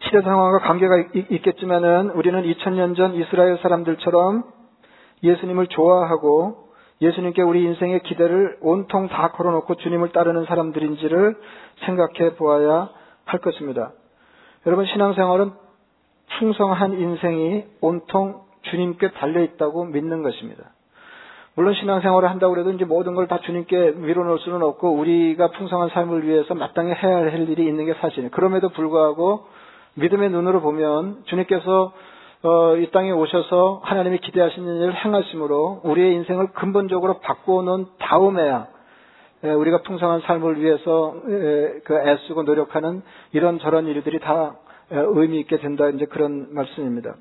시대 0.00 0.20
상황과 0.22 0.58
관계가 0.60 0.96
있, 1.14 1.42
겠지만은 1.42 2.10
우리는 2.10 2.42
2000년 2.42 2.96
전 2.96 3.14
이스라엘 3.14 3.58
사람들처럼 3.58 4.44
예수님을 5.22 5.68
좋아하고 5.68 6.65
예수님께 7.00 7.42
우리 7.42 7.62
인생의 7.64 8.02
기대를 8.04 8.58
온통 8.60 9.08
다 9.08 9.32
걸어놓고 9.32 9.74
주님을 9.76 10.12
따르는 10.12 10.46
사람들인지를 10.46 11.36
생각해 11.84 12.36
보아야 12.36 12.88
할 13.24 13.40
것입니다. 13.40 13.92
여러분 14.66 14.86
신앙생활은 14.86 15.52
충성한 16.38 16.94
인생이 16.94 17.64
온통 17.80 18.40
주님께 18.62 19.12
달려 19.12 19.42
있다고 19.42 19.84
믿는 19.84 20.22
것입니다. 20.22 20.70
물론 21.54 21.72
신앙생활을 21.74 22.28
한다고 22.28 22.58
해도 22.58 22.70
이제 22.72 22.84
모든 22.84 23.14
걸 23.14 23.28
다 23.28 23.40
주님께 23.40 23.92
밀어놓을 23.92 24.38
수는 24.40 24.62
없고 24.62 24.90
우리가 24.92 25.52
풍성한 25.52 25.88
삶을 25.90 26.26
위해서 26.26 26.54
마땅히 26.54 26.92
해야 26.92 27.16
할 27.16 27.48
일이 27.48 27.66
있는 27.66 27.86
게 27.86 27.94
사실이에요. 27.94 28.30
그럼에도 28.30 28.68
불구하고 28.70 29.46
믿음의 29.94 30.30
눈으로 30.30 30.60
보면 30.60 31.22
주님께서 31.24 31.92
어, 32.42 32.76
이 32.76 32.90
땅에 32.90 33.10
오셔서 33.10 33.80
하나님이 33.82 34.18
기대하시는 34.18 34.76
일을 34.76 34.94
행하심으로 35.04 35.80
우리의 35.84 36.14
인생을 36.14 36.52
근본적으로 36.52 37.18
바꾸는 37.20 37.86
다음에야 37.98 38.68
에, 39.44 39.50
우리가 39.50 39.82
풍성한 39.82 40.20
삶을 40.20 40.60
위해서 40.60 41.14
에, 41.28 41.80
그 41.84 41.98
애쓰고 41.98 42.42
노력하는 42.42 43.02
이런 43.32 43.58
저런 43.58 43.86
일들이 43.86 44.20
다 44.20 44.56
에, 44.92 44.96
의미 44.96 45.40
있게 45.40 45.58
된다 45.58 45.88
이제 45.88 46.04
그런 46.06 46.48
말씀입니다. 46.52 47.14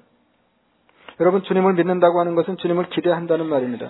여러분 1.22 1.44
주님을 1.44 1.74
믿는다고 1.74 2.20
하는 2.20 2.36
것은 2.36 2.58
주님을 2.58 2.90
기대한다는 2.90 3.48
말입니다. 3.48 3.90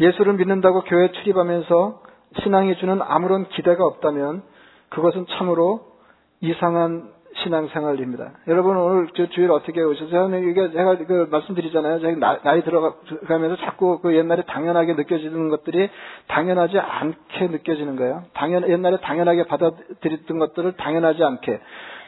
예수를 0.00 0.32
믿는다고 0.34 0.82
교회 0.84 1.12
출입하면서 1.12 2.02
신앙이 2.42 2.76
주는 2.78 3.00
아무런 3.02 3.48
기대가 3.48 3.84
없다면 3.84 4.42
그것은 4.88 5.26
참으로 5.36 5.92
이상한 6.40 7.10
신앙생활입니다. 7.42 8.32
여러분 8.48 8.76
오늘 8.76 9.08
저 9.16 9.26
주일 9.30 9.50
어떻게 9.50 9.80
오셨어요? 9.80 10.28
이게 10.38 10.70
제가 10.70 10.96
그 10.98 11.28
말씀드리잖아요. 11.30 12.00
제가 12.00 12.40
나이 12.42 12.62
들어가면서 12.62 13.56
자꾸 13.64 14.00
그 14.00 14.14
옛날에 14.16 14.42
당연하게 14.42 14.94
느껴지는 14.94 15.48
것들이 15.48 15.88
당연하지 16.28 16.78
않게 16.78 17.48
느껴지는 17.48 17.96
거예요. 17.96 18.22
당연 18.34 18.68
옛날에 18.68 18.98
당연하게 18.98 19.44
받아들였던 19.44 20.38
것들을 20.38 20.72
당연하지 20.72 21.22
않게 21.22 21.60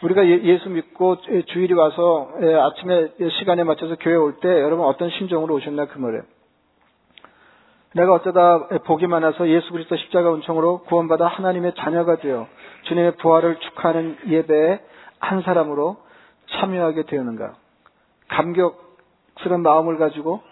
우리가 0.02 0.26
예, 0.26 0.58
수 0.58 0.68
믿고 0.70 1.16
주일이 1.46 1.72
와서 1.74 2.30
예, 2.42 2.54
아침에 2.54 3.08
시간에 3.38 3.64
맞춰서 3.64 3.96
교회 4.00 4.14
올 4.16 4.34
때 4.40 4.48
여러분 4.48 4.84
어떤 4.84 5.10
심정으로 5.10 5.54
오셨나 5.54 5.86
그 5.86 5.98
말이에요. 5.98 6.22
내가 7.94 8.12
어쩌다 8.12 8.66
복이 8.86 9.06
많아서 9.06 9.48
예수 9.48 9.70
그리스도 9.70 9.96
십자가 9.96 10.34
은총으로 10.34 10.80
구원받아 10.82 11.26
하나님의 11.26 11.74
자녀가 11.76 12.16
되어 12.16 12.48
주님의 12.82 13.16
부활을 13.16 13.56
축하하는 13.60 14.16
예배에 14.28 14.80
한 15.24 15.42
사람으로 15.42 15.96
참여하게 16.50 17.04
되었는가? 17.04 17.54
감격스러운 18.28 19.62
마음을 19.62 19.98
가지고 19.98 20.42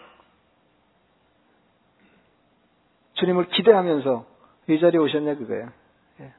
주님을 3.13 3.49
기대하면서 3.49 4.25
이 4.69 4.79
자리에 4.79 4.99
오셨냐 4.99 5.35
그거예요. 5.35 5.69
예. 6.21 6.33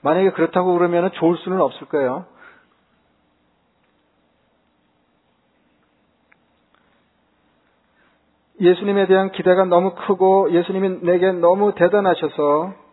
만약에 0.00 0.30
그렇다고 0.32 0.72
그러면 0.74 1.12
좋을 1.12 1.36
수는 1.38 1.60
없을 1.60 1.86
거예요. 1.88 2.26
예수님에 8.60 9.06
대한 9.08 9.32
기대가 9.32 9.64
너무 9.64 9.94
크고 9.94 10.52
예수님이 10.52 11.00
내게 11.02 11.32
너무 11.32 11.74
대단하셔서 11.74 12.83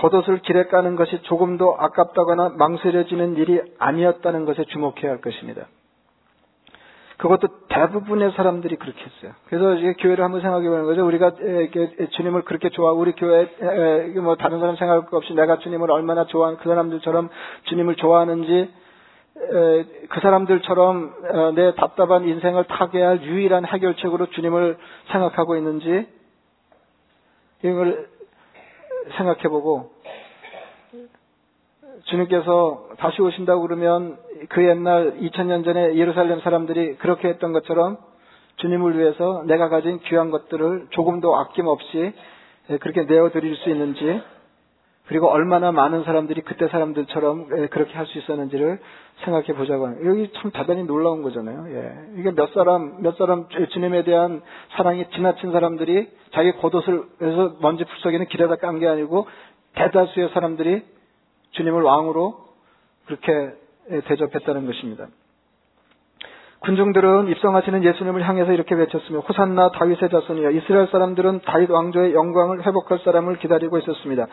겉옷을 0.00 0.38
길에 0.38 0.64
까는 0.64 0.96
것이 0.96 1.20
조금도 1.22 1.76
아깝다거나 1.78 2.54
망설여지는 2.56 3.36
일이 3.36 3.60
아니었다는 3.78 4.46
것에 4.46 4.64
주목해야 4.64 5.10
할 5.10 5.20
것입니다. 5.20 5.66
그것도 7.18 7.48
대부분의 7.68 8.32
사람들이 8.32 8.76
그렇게 8.76 8.98
했어요. 8.98 9.32
그래서 9.48 9.74
이제 9.74 9.92
교회를 9.98 10.24
한번 10.24 10.40
생각해 10.40 10.66
보는 10.66 10.84
거죠. 10.86 11.06
우리가 11.06 11.32
주님을 12.12 12.42
그렇게 12.42 12.70
좋아하고 12.70 12.98
우리 12.98 13.12
교회 13.12 13.46
뭐 14.22 14.36
다른 14.36 14.58
사람 14.58 14.76
생각할 14.76 15.04
것 15.04 15.18
없이 15.18 15.34
내가 15.34 15.58
주님을 15.58 15.90
얼마나 15.90 16.24
좋아하는 16.24 16.58
그 16.58 16.68
사람들처럼 16.70 17.28
주님을 17.64 17.96
좋아하는지 17.96 18.70
그 19.34 20.20
사람들처럼 20.22 21.14
어, 21.30 21.52
내 21.54 21.74
답답한 21.74 22.26
인생을 22.26 22.64
타개할 22.64 23.22
유일한 23.22 23.66
해결책으로 23.66 24.30
주님을 24.30 24.78
생각하고 25.12 25.56
있는지 25.56 26.06
이걸 27.62 28.08
생각해보고 29.16 29.90
주님께서 32.04 32.88
다시 32.98 33.20
오신다고 33.22 33.62
그러면 33.62 34.18
그 34.48 34.64
옛날 34.64 35.18
2000년 35.18 35.64
전에 35.64 35.96
예루살렘 35.96 36.40
사람들이 36.40 36.96
그렇게 36.96 37.28
했던 37.28 37.52
것처럼 37.52 37.98
주님을 38.56 38.98
위해서 38.98 39.42
내가 39.46 39.68
가진 39.68 40.00
귀한 40.00 40.30
것들을 40.30 40.88
조금도 40.90 41.36
아낌없이 41.36 42.12
그렇게 42.80 43.04
내어드릴 43.04 43.56
수 43.56 43.70
있는지 43.70 44.22
그리고 45.10 45.28
얼마나 45.28 45.72
많은 45.72 46.04
사람들이 46.04 46.42
그때 46.42 46.68
사람들처럼 46.68 47.48
그렇게 47.70 47.94
할 47.94 48.06
수 48.06 48.16
있었는지를 48.18 48.78
생각해 49.24 49.54
보자고 49.54 49.86
하는 49.86 50.06
여기 50.06 50.32
참 50.34 50.52
대단히 50.52 50.84
놀라운 50.84 51.22
거잖아요. 51.22 51.66
예. 51.68 52.20
이게 52.20 52.30
몇 52.30 52.52
사람 52.54 53.02
몇 53.02 53.16
사람 53.16 53.48
주님에 53.48 54.04
대한 54.04 54.40
사랑이 54.76 55.10
지나친 55.10 55.50
사람들이 55.50 56.08
자기 56.32 56.52
겉옷을 56.52 57.02
해서 57.22 57.56
먼지 57.60 57.84
풀썩이는 57.84 58.26
길에다 58.26 58.54
깐 58.56 58.78
게 58.78 58.86
아니고 58.86 59.26
대다수의 59.74 60.28
사람들이 60.32 60.84
주님을 61.50 61.82
왕으로 61.82 62.38
그렇게 63.06 63.50
대접했다는 64.06 64.64
것입니다. 64.66 65.08
군중들은 66.60 67.28
입성하시는 67.28 67.84
예수님을 67.84 68.28
향해서 68.28 68.52
이렇게 68.52 68.74
외쳤으며 68.74 69.20
호산나 69.20 69.70
다윗의 69.70 70.10
자손이여 70.10 70.50
이스라엘 70.50 70.88
사람들은 70.88 71.40
다윗 71.46 71.70
왕조의 71.70 72.12
영광을 72.12 72.66
회복할 72.66 72.98
사람을 72.98 73.38
기다리고 73.38 73.78
있었습니다. 73.78 74.26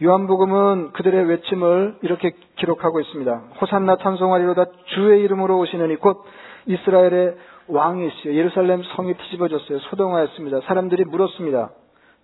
요한복음은 0.00 0.92
그들의 0.92 1.28
외침을 1.28 1.96
이렇게 2.02 2.36
기록하고 2.54 3.00
있습니다. 3.00 3.42
호산나 3.60 3.96
찬송하리로다 3.96 4.64
주의 4.94 5.24
이름으로 5.24 5.58
오시느니 5.58 5.96
곧 5.96 6.24
이스라엘의 6.66 7.36
왕이시여 7.66 8.32
예루살렘 8.32 8.82
성이 8.94 9.14
뒤집어졌어요. 9.14 9.80
소동하였습니다. 9.90 10.60
사람들이 10.60 11.04
물었습니다. 11.04 11.70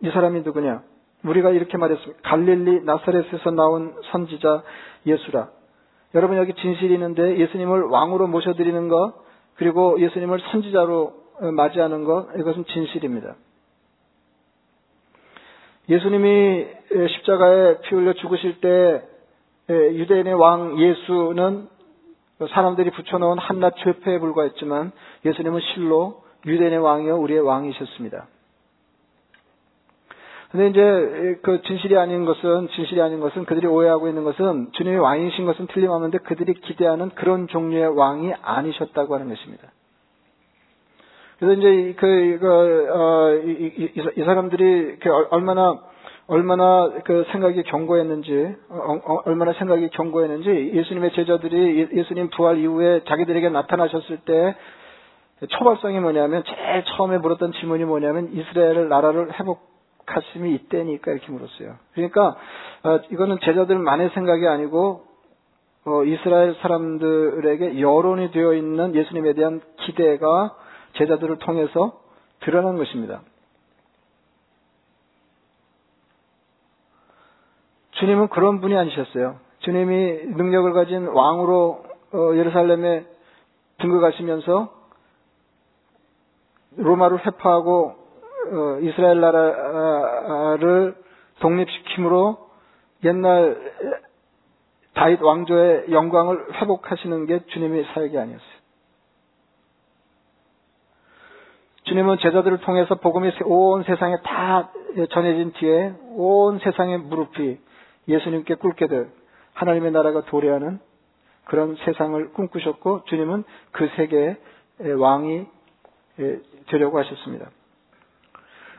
이 0.02 0.10
사람이 0.10 0.42
누구냐? 0.42 0.82
우리가 1.24 1.50
이렇게 1.50 1.76
말했습니다. 1.76 2.20
갈릴리 2.22 2.84
나사렛에서 2.84 3.50
나온 3.50 3.92
선지자 4.12 4.62
예수라. 5.04 5.48
여러분 6.14 6.36
여기 6.36 6.54
진실이 6.54 6.94
있는데 6.94 7.38
예수님을 7.38 7.82
왕으로 7.82 8.28
모셔드리는 8.28 8.86
것 8.86 9.26
그리고 9.58 10.00
예수님을 10.00 10.40
선지자로 10.50 11.14
맞이하는 11.52 12.04
것, 12.04 12.28
이것은 12.38 12.64
진실입니다. 12.64 13.34
예수님이 15.88 16.66
십자가에 17.16 17.80
피 17.80 17.94
흘려 17.94 18.12
죽으실 18.14 18.60
때 18.60 19.02
유대인의 19.70 20.34
왕 20.34 20.78
예수는 20.78 21.68
사람들이 22.50 22.90
붙여놓은 22.90 23.38
한낱 23.38 23.76
죄패에 23.78 24.18
불과했지만 24.18 24.92
예수님은 25.24 25.60
실로 25.74 26.22
유대인의 26.46 26.78
왕이요 26.78 27.16
우리의 27.18 27.40
왕이셨습니다. 27.40 28.26
근데 30.50 30.68
이제 30.68 31.38
그 31.42 31.60
진실이 31.62 31.96
아닌 31.98 32.24
것은 32.24 32.68
진실이 32.68 33.02
아닌 33.02 33.20
것은 33.20 33.44
그들이 33.44 33.66
오해하고 33.66 34.08
있는 34.08 34.24
것은 34.24 34.68
주님이 34.72 34.96
왕이신 34.96 35.44
것은 35.44 35.66
틀림없는데 35.66 36.18
그들이 36.18 36.54
기대하는 36.54 37.10
그런 37.10 37.48
종류의 37.48 37.94
왕이 37.94 38.32
아니셨다고 38.40 39.14
하는 39.14 39.28
것입니다. 39.28 39.68
그래서 41.38 41.60
이제 41.60 41.94
그, 41.98 42.38
그 42.40 42.88
어, 42.90 43.34
이, 43.44 43.72
이, 43.76 43.92
이, 44.16 44.24
사람들이 44.24 44.96
그 45.00 45.10
얼마나 45.30 45.78
얼마나 46.26 46.90
그 47.04 47.24
생각이 47.30 47.62
견고했는지 47.64 48.56
어, 48.70 48.98
어, 49.04 49.22
얼마나 49.26 49.52
생각이 49.52 49.90
견고했는지 49.90 50.72
예수님의 50.74 51.12
제자들이 51.12 51.90
예수님 51.92 52.30
부활 52.30 52.58
이후에 52.58 53.02
자기들에게 53.06 53.50
나타나셨을 53.50 54.18
때 54.24 54.56
초발성이 55.46 56.00
뭐냐면 56.00 56.42
제일 56.44 56.84
처음에 56.84 57.18
물었던 57.18 57.52
질문이 57.52 57.84
뭐냐면 57.84 58.30
이스라엘 58.32 58.88
나라를 58.88 59.38
회복 59.38 59.67
가슴이 60.08 60.54
이때니까 60.54 61.12
이렇게 61.12 61.30
물었어요. 61.30 61.76
그러니까 61.94 62.36
어, 62.82 63.00
이거는 63.10 63.38
제자들만의 63.42 64.10
생각이 64.10 64.46
아니고 64.46 65.04
어, 65.84 66.04
이스라엘 66.04 66.54
사람들에게 66.56 67.80
여론이 67.80 68.30
되어 68.32 68.54
있는 68.54 68.94
예수님에 68.94 69.34
대한 69.34 69.60
기대가 69.78 70.54
제자들을 70.94 71.38
통해서 71.38 72.00
드러난 72.40 72.76
것입니다. 72.76 73.22
주님은 77.92 78.28
그런 78.28 78.60
분이 78.60 78.76
아니셨어요. 78.76 79.36
주님이 79.60 80.34
능력을 80.36 80.72
가진 80.72 81.06
왕으로 81.06 81.84
어, 82.12 82.34
예루살렘에 82.34 83.04
등극하시면서 83.78 84.72
로마를 86.76 87.26
회파하고 87.26 87.88
어, 87.88 88.07
이스라엘 88.82 89.20
나라를 89.20 90.96
독립시킴으로 91.40 92.48
옛날 93.04 93.56
다윗 94.94 95.22
왕조의 95.22 95.92
영광을 95.92 96.54
회복하시는 96.54 97.26
게 97.26 97.44
주님의 97.46 97.84
사역이 97.94 98.18
아니었어요. 98.18 98.58
주님은 101.84 102.18
제자들을 102.18 102.58
통해서 102.58 102.96
복음이 102.96 103.30
온 103.44 103.82
세상에 103.84 104.16
다 104.22 104.70
전해진 105.10 105.52
뒤에 105.52 105.94
온 106.16 106.58
세상의 106.58 106.98
무릎이 106.98 107.58
예수님께 108.08 108.56
꿇게 108.56 108.88
될 108.88 109.08
하나님의 109.54 109.92
나라가 109.92 110.22
도래하는 110.24 110.80
그런 111.44 111.76
세상을 111.76 112.32
꿈꾸셨고 112.32 113.04
주님은 113.04 113.44
그 113.72 113.88
세계의 113.96 114.36
왕이 114.98 115.46
되려고 116.66 116.98
하셨습니다. 116.98 117.50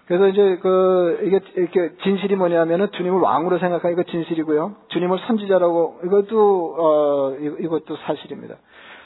그래서 0.09 0.27
이제 0.27 0.57
그 0.63 1.19
이게 1.21 1.39
이렇게 1.55 1.91
진실이 2.01 2.35
뭐냐면은 2.35 2.89
주님을 2.93 3.19
왕으로 3.19 3.59
생각하니까 3.59 4.01
진실이고요. 4.09 4.75
주님을 4.87 5.19
선지자라고 5.27 5.99
이것도 6.03 6.75
어 6.79 7.35
이것도 7.37 7.95
사실입니다. 7.95 8.55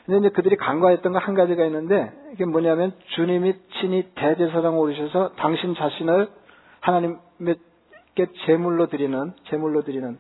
근데 0.06 0.20
이제 0.20 0.30
그들이 0.30 0.56
간과했던 0.56 1.12
거 1.12 1.20
한 1.20 1.36
가지가 1.36 1.66
있는데 1.66 2.10
이게 2.32 2.46
뭐냐면 2.46 2.94
주님이 3.16 3.54
친히 3.82 4.08
대제사장 4.16 4.80
오르셔서 4.80 5.34
당신 5.36 5.76
자신을 5.76 6.30
하나님께 6.80 7.58
제물로 8.46 8.88
드리는 8.88 9.34
제물로 9.50 9.82
드리는 9.84 10.18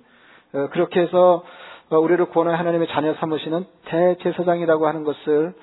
어, 0.53 0.67
그렇게 0.71 0.99
해서 0.99 1.45
어, 1.91 1.97
우리를 1.97 2.25
구원한 2.25 2.55
하나님의 2.55 2.89
자녀 2.89 3.13
삼으시는 3.13 3.63
대제사장이라고 3.85 4.85
하는 4.85 5.05
것을 5.05 5.53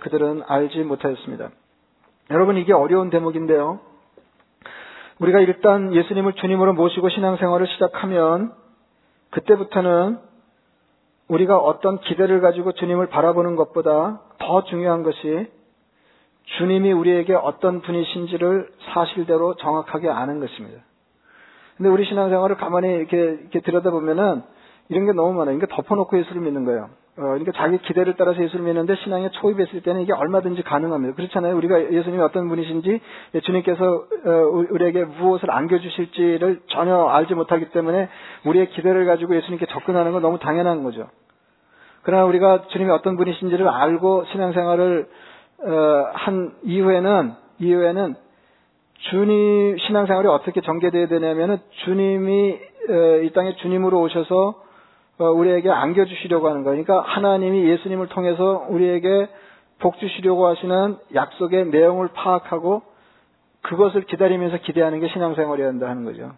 그들은 0.00 0.42
알지 0.48 0.78
못하였습니다. 0.80 1.50
여러분 2.32 2.56
이게 2.56 2.72
어려운 2.72 3.10
대목인데요. 3.10 3.93
우리가 5.20 5.40
일단 5.40 5.94
예수님을 5.94 6.34
주님으로 6.34 6.74
모시고 6.74 7.08
신앙생활을 7.08 7.66
시작하면 7.68 8.52
그때부터는 9.30 10.18
우리가 11.28 11.58
어떤 11.58 12.00
기대를 12.00 12.40
가지고 12.40 12.72
주님을 12.72 13.08
바라보는 13.08 13.56
것보다 13.56 14.20
더 14.38 14.64
중요한 14.64 15.02
것이 15.02 15.50
주님이 16.58 16.92
우리에게 16.92 17.34
어떤 17.34 17.80
분이신지를 17.80 18.70
사실대로 18.92 19.54
정확하게 19.54 20.10
아는 20.10 20.40
것입니다. 20.40 20.82
근데 21.76 21.88
우리 21.88 22.04
신앙생활을 22.04 22.56
가만히 22.56 22.88
이렇게, 22.88 23.16
이렇게 23.16 23.60
들여다보면은 23.60 24.42
이런 24.90 25.06
게 25.06 25.12
너무 25.12 25.32
많아요. 25.32 25.56
그러니까 25.56 25.74
덮어놓고 25.74 26.18
예수를 26.18 26.42
믿는 26.42 26.64
거예요. 26.64 26.90
어, 27.16 27.22
그러니까 27.22 27.52
자기 27.52 27.78
기대를 27.78 28.14
따라서 28.16 28.42
예수를 28.42 28.64
믿는데 28.64 28.96
신앙에 28.96 29.30
초입했을 29.30 29.82
때는 29.82 30.00
이게 30.02 30.12
얼마든지 30.12 30.62
가능합니다. 30.62 31.14
그렇잖아요. 31.14 31.56
우리가 31.56 31.92
예수님이 31.92 32.20
어떤 32.20 32.48
분이신지 32.48 33.00
주님께서 33.44 33.84
어, 33.84 34.30
우리에게 34.70 35.04
무엇을 35.04 35.48
안겨주실지를 35.50 36.62
전혀 36.68 37.06
알지 37.06 37.34
못하기 37.34 37.70
때문에 37.70 38.08
우리의 38.46 38.70
기대를 38.70 39.06
가지고 39.06 39.36
예수님께 39.36 39.66
접근하는 39.66 40.10
건 40.10 40.22
너무 40.22 40.40
당연한 40.40 40.82
거죠. 40.82 41.08
그러나 42.02 42.24
우리가 42.24 42.66
주님이 42.68 42.90
어떤 42.90 43.16
분이신지를 43.16 43.68
알고 43.68 44.24
신앙생활을 44.32 45.08
어, 45.66 46.06
한 46.14 46.52
이후에는 46.64 47.32
이후에는 47.60 48.16
주님 49.10 49.78
신앙생활이 49.78 50.26
어떻게 50.26 50.60
전개되어야 50.60 51.06
되냐면은 51.06 51.58
주님이 51.84 52.58
이 53.24 53.30
땅에 53.34 53.54
주님으로 53.56 54.00
오셔서 54.00 54.48
어, 54.48 54.63
우리에게 55.18 55.70
안겨주시려고 55.70 56.48
하는 56.48 56.64
거예요. 56.64 56.82
그러니까 56.82 57.08
하나님이 57.08 57.68
예수님을 57.68 58.08
통해서 58.08 58.66
우리에게 58.68 59.28
복 59.78 59.98
주시려고 59.98 60.46
하시는 60.46 60.96
약속의 61.14 61.66
내용을 61.66 62.08
파악하고 62.14 62.82
그것을 63.62 64.02
기다리면서 64.02 64.58
기대하는 64.58 65.00
게 65.00 65.08
신앙생활이어야 65.08 65.68
한다 65.68 65.88
하는 65.88 66.04
거죠. 66.04 66.32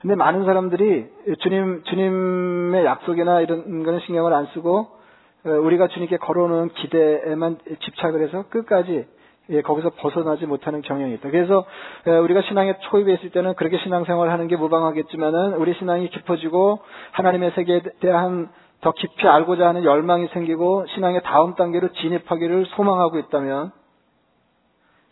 근데 0.00 0.14
많은 0.14 0.44
사람들이 0.44 1.06
주님, 1.40 1.82
주님의 1.84 2.84
약속이나 2.84 3.40
이런 3.40 3.82
거는 3.82 4.00
신경을 4.00 4.32
안 4.32 4.46
쓰고 4.54 4.98
어, 5.44 5.50
우리가 5.50 5.88
주님께 5.88 6.18
걸어오는 6.18 6.68
기대에만 6.70 7.58
집착을 7.80 8.22
해서 8.22 8.44
끝까지 8.48 9.06
예, 9.50 9.62
거기서 9.62 9.90
벗어나지 9.96 10.46
못하는 10.46 10.82
경향이 10.82 11.14
있다. 11.14 11.30
그래서 11.30 11.64
우리가 12.06 12.42
신앙에 12.42 12.78
초입해 12.80 13.14
있을 13.14 13.30
때는 13.30 13.54
그렇게 13.54 13.78
신앙생활을 13.78 14.30
하는 14.30 14.46
게 14.46 14.56
무방하겠지만은 14.56 15.54
우리 15.54 15.72
신앙이 15.74 16.10
깊어지고 16.10 16.80
하나님의 17.12 17.52
세계에 17.52 17.80
대한 18.00 18.50
더 18.80 18.92
깊이 18.92 19.26
알고자 19.26 19.66
하는 19.66 19.84
열망이 19.84 20.28
생기고 20.28 20.86
신앙의 20.94 21.22
다음 21.24 21.54
단계로 21.54 21.92
진입하기를 21.92 22.66
소망하고 22.76 23.18
있다면 23.18 23.72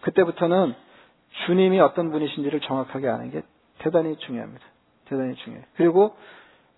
그때부터는 0.02 0.74
주님이 1.46 1.80
어떤 1.80 2.10
분이신지를 2.10 2.60
정확하게 2.60 3.08
아는 3.08 3.30
게 3.30 3.42
대단히 3.78 4.16
중요합니다. 4.16 4.64
대단히 5.06 5.34
중요해요. 5.34 5.64
그리고 5.76 6.14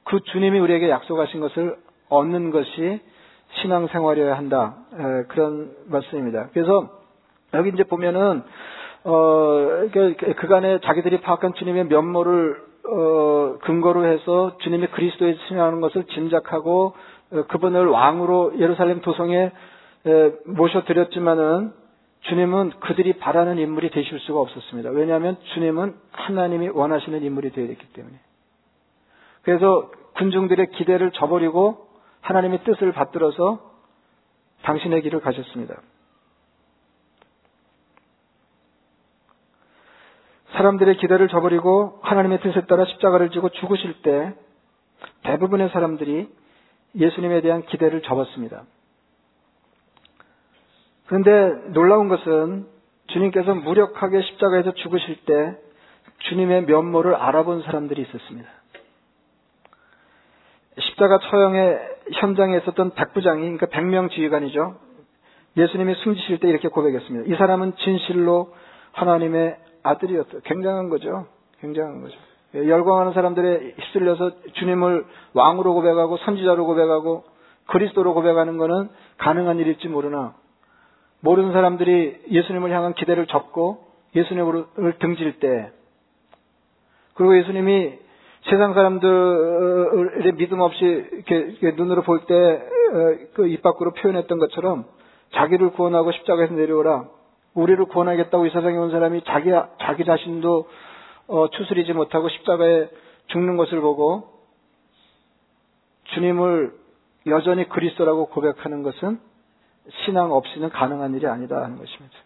그 0.04 0.20
주님이 0.32 0.58
우리에게 0.60 0.88
약속하신 0.88 1.40
것을 1.40 1.76
얻는 2.08 2.50
것이 2.50 3.00
신앙생활이어야 3.60 4.36
한다. 4.36 4.76
그런 5.28 5.74
말씀입니다. 5.86 6.48
그래서 6.52 6.97
여기 7.54 7.70
이제 7.70 7.84
보면은 7.84 8.42
어 9.04 9.88
그간에 10.36 10.80
자기들이 10.80 11.20
파악한 11.20 11.54
주님의 11.54 11.86
면모를 11.86 12.68
어, 12.88 13.58
근거로 13.60 14.06
해서 14.06 14.56
주님이 14.62 14.86
그리스도에 14.88 15.36
신하는 15.46 15.80
것을 15.80 16.04
짐작하고 16.04 16.94
어, 17.32 17.42
그분을 17.48 17.86
왕으로 17.86 18.58
예루살렘 18.58 19.00
도성에 19.02 19.52
에, 20.06 20.32
모셔드렸지만은 20.46 21.72
주님은 22.22 22.72
그들이 22.80 23.14
바라는 23.18 23.58
인물이 23.58 23.90
되실 23.90 24.18
수가 24.20 24.40
없었습니다. 24.40 24.90
왜냐하면 24.90 25.36
주님은 25.54 25.94
하나님이 26.12 26.70
원하시는 26.70 27.22
인물이 27.22 27.50
되어야 27.50 27.68
됐기 27.68 27.92
때문에. 27.92 28.18
그래서 29.42 29.90
군중들의 30.16 30.70
기대를 30.72 31.12
저버리고 31.12 31.86
하나님의 32.22 32.64
뜻을 32.64 32.92
받들어서 32.92 33.60
당신의 34.62 35.02
길을 35.02 35.20
가셨습니다. 35.20 35.76
사람들의 40.52 40.96
기대를 40.96 41.28
저버리고 41.28 42.00
하나님의 42.02 42.40
뜻에 42.40 42.66
따라 42.66 42.84
십자가를 42.84 43.30
지고 43.30 43.48
죽으실 43.48 44.02
때 44.02 44.34
대부분의 45.22 45.68
사람들이 45.70 46.28
예수님에 46.96 47.40
대한 47.42 47.64
기대를 47.66 48.02
접었습니다. 48.02 48.64
그런데 51.06 51.72
놀라운 51.72 52.08
것은 52.08 52.66
주님께서 53.08 53.54
무력하게 53.54 54.22
십자가에서 54.22 54.72
죽으실 54.72 55.24
때 55.24 55.56
주님의 56.18 56.64
면모를 56.64 57.14
알아본 57.14 57.62
사람들이 57.62 58.02
있었습니다. 58.02 58.48
십자가 60.80 61.18
처형의 61.18 61.80
현장에 62.14 62.56
있었던 62.58 62.94
백부장이, 62.94 63.42
그러니까 63.42 63.66
백명 63.66 64.08
지휘관이죠. 64.10 64.76
예수님이 65.56 65.94
숨지실 65.94 66.38
때 66.38 66.48
이렇게 66.48 66.68
고백했습니다. 66.68 67.32
이 67.32 67.36
사람은 67.36 67.74
진실로 67.76 68.54
하나님의 68.92 69.56
아들이었다. 69.82 70.38
굉장한 70.44 70.88
거죠. 70.88 71.26
굉장한 71.60 72.02
거죠. 72.02 72.16
예, 72.54 72.68
열광하는 72.68 73.12
사람들의 73.12 73.74
휩쓸려서 73.76 74.32
주님을 74.54 75.04
왕으로 75.34 75.74
고백하고 75.74 76.16
선지자로 76.18 76.64
고백하고 76.66 77.24
그리스도로 77.66 78.14
고백하는 78.14 78.56
것은 78.56 78.88
가능한 79.18 79.58
일일지 79.58 79.88
모르나 79.88 80.34
모르는 81.20 81.52
사람들이 81.52 82.22
예수님을 82.30 82.70
향한 82.70 82.94
기대를 82.94 83.26
접고 83.26 83.84
예수님을 84.14 84.64
등질 85.00 85.40
때 85.40 85.72
그리고 87.14 87.36
예수님이 87.36 87.98
세상 88.44 88.72
사람들의 88.72 90.32
믿음 90.36 90.60
없이 90.60 90.84
이렇게, 90.84 91.72
눈으로 91.76 92.02
볼 92.02 92.20
때 92.26 92.62
그입 93.34 93.58
어, 93.58 93.62
밖으로 93.62 93.92
표현했던 93.92 94.38
것처럼 94.38 94.86
자기를 95.34 95.72
구원하고 95.72 96.12
십자가에서 96.12 96.54
내려오라 96.54 97.08
우리를 97.58 97.84
구원하겠다고 97.86 98.46
이 98.46 98.50
세상에 98.50 98.76
온 98.76 98.90
사람이 98.90 99.22
자기, 99.24 99.50
자기 99.80 100.04
자신도 100.04 100.68
어, 101.28 101.48
추스리지 101.50 101.92
못하고 101.92 102.28
십자가에 102.28 102.88
죽는 103.26 103.56
것을 103.56 103.80
보고 103.80 104.38
주님을 106.14 106.72
여전히 107.26 107.68
그리스도라고 107.68 108.26
고백하는 108.26 108.82
것은 108.82 109.20
신앙 110.04 110.32
없이는 110.32 110.70
가능한 110.70 111.14
일이 111.14 111.26
아니다 111.26 111.56
하는 111.56 111.78
것입니다. 111.78 112.16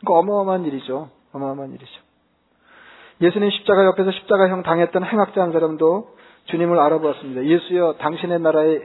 그러니까 0.00 0.20
어마어마한 0.20 0.64
일이죠. 0.66 1.10
어마어마한 1.32 1.70
일이죠. 1.74 2.00
예수님 3.20 3.50
십자가 3.50 3.84
옆에서 3.86 4.10
십자가형 4.10 4.62
당했던 4.62 5.04
행악자 5.04 5.40
한 5.40 5.52
사람도 5.52 6.16
주님을 6.46 6.78
알아보았습니다. 6.78 7.44
예수여 7.44 7.94
당신의 7.98 8.40
나라에 8.40 8.80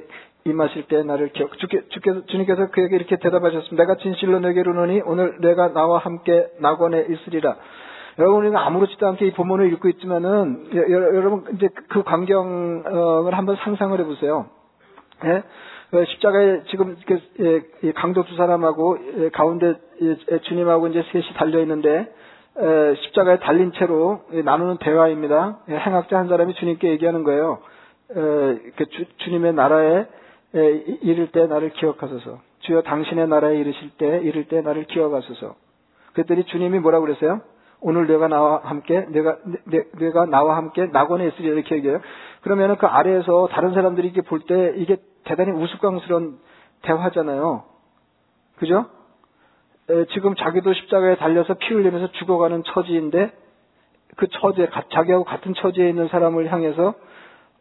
임하실 0.46 0.88
때 0.88 1.04
나를 1.04 1.30
기억, 1.30 1.58
주께, 1.58 1.82
주께서, 1.90 2.26
주님께서 2.26 2.70
그에게 2.72 2.96
이렇게 2.96 3.18
대답하셨습니다. 3.18 3.76
내가 3.76 3.96
진실로 3.96 4.40
내게 4.40 4.60
이르노니 4.60 5.02
오늘 5.06 5.38
내가 5.40 5.72
나와 5.74 6.00
함께 6.00 6.48
낙원에 6.60 7.06
있으리라. 7.10 7.56
여러분, 8.20 8.42
우리는 8.42 8.58
아무렇지도 8.58 9.08
않게 9.08 9.28
이 9.28 9.32
본문을 9.32 9.72
읽고 9.74 9.90
있지만은, 9.90 10.68
여, 10.76 11.00
러분 11.00 11.46
이제 11.56 11.70
그 11.90 12.04
광경을 12.04 13.34
한번 13.34 13.56
상상을 13.56 14.00
해보세요. 14.00 14.48
예? 15.26 15.44
어, 15.94 16.06
십자가에 16.06 16.64
지금 16.70 16.98
예, 17.40 17.92
강도 17.94 18.24
두 18.24 18.36
사람하고 18.36 18.98
예, 19.20 19.30
가운데 19.30 19.76
주님하고 20.44 20.88
이제 20.88 21.04
셋이 21.12 21.34
달려 21.36 21.60
있는데 21.62 22.12
십자가에 23.04 23.38
달린 23.40 23.72
채로 23.74 24.22
나누는 24.44 24.78
대화입니다. 24.78 25.60
행악자 25.70 26.18
한 26.18 26.28
사람이 26.28 26.56
주님께 26.56 26.90
얘기하는 26.90 27.24
거예요. 27.24 27.60
주 29.20 29.30
님의 29.30 29.54
나라에 29.54 30.06
이를 30.54 31.32
때 31.32 31.48
나를 31.48 31.72
기억하소서. 31.72 32.40
주여 32.60 32.82
당신의 32.84 33.28
나라에 33.28 33.58
이르실 33.58 33.92
때 33.98 34.22
이를 34.24 34.48
때 34.48 34.62
나를 34.62 34.86
기억하소서. 34.86 35.56
그랬더니 36.14 36.46
주님이 36.46 36.80
뭐라고 36.80 37.06
그랬어요? 37.06 37.42
오늘 37.82 38.08
내가 38.08 38.28
나와 38.28 38.62
함께 38.64 39.06
내가 39.10 39.38
내, 39.66 40.12
가 40.12 40.26
나와 40.26 40.56
함께 40.56 40.86
낙원에 40.86 41.28
있으리 41.28 41.48
이렇게 41.48 41.76
얘기해요. 41.76 42.00
그러면은 42.42 42.78
그 42.78 42.88
아래에서 42.88 43.50
다른 43.52 43.74
사람들이 43.74 44.08
이게 44.08 44.22
볼 44.22 44.42
때 44.42 44.74
이게 44.78 44.98
대단히 45.26 45.52
우스꽝스러운 45.52 46.38
대화잖아요. 46.84 47.64
그죠? 48.58 48.86
에, 49.90 50.06
지금 50.14 50.36
자기도 50.36 50.74
십자가에 50.74 51.16
달려서 51.18 51.56
피 51.56 51.74
흘리면서 51.74 52.12
죽어가는 52.14 52.64
처지인데 52.64 53.32
그 54.16 54.28
처지에 54.28 54.70
자기하고 54.92 55.26
같은 55.26 55.54
처지에 55.54 55.90
있는 55.90 56.08
사람을 56.08 56.52
향해서 56.52 56.94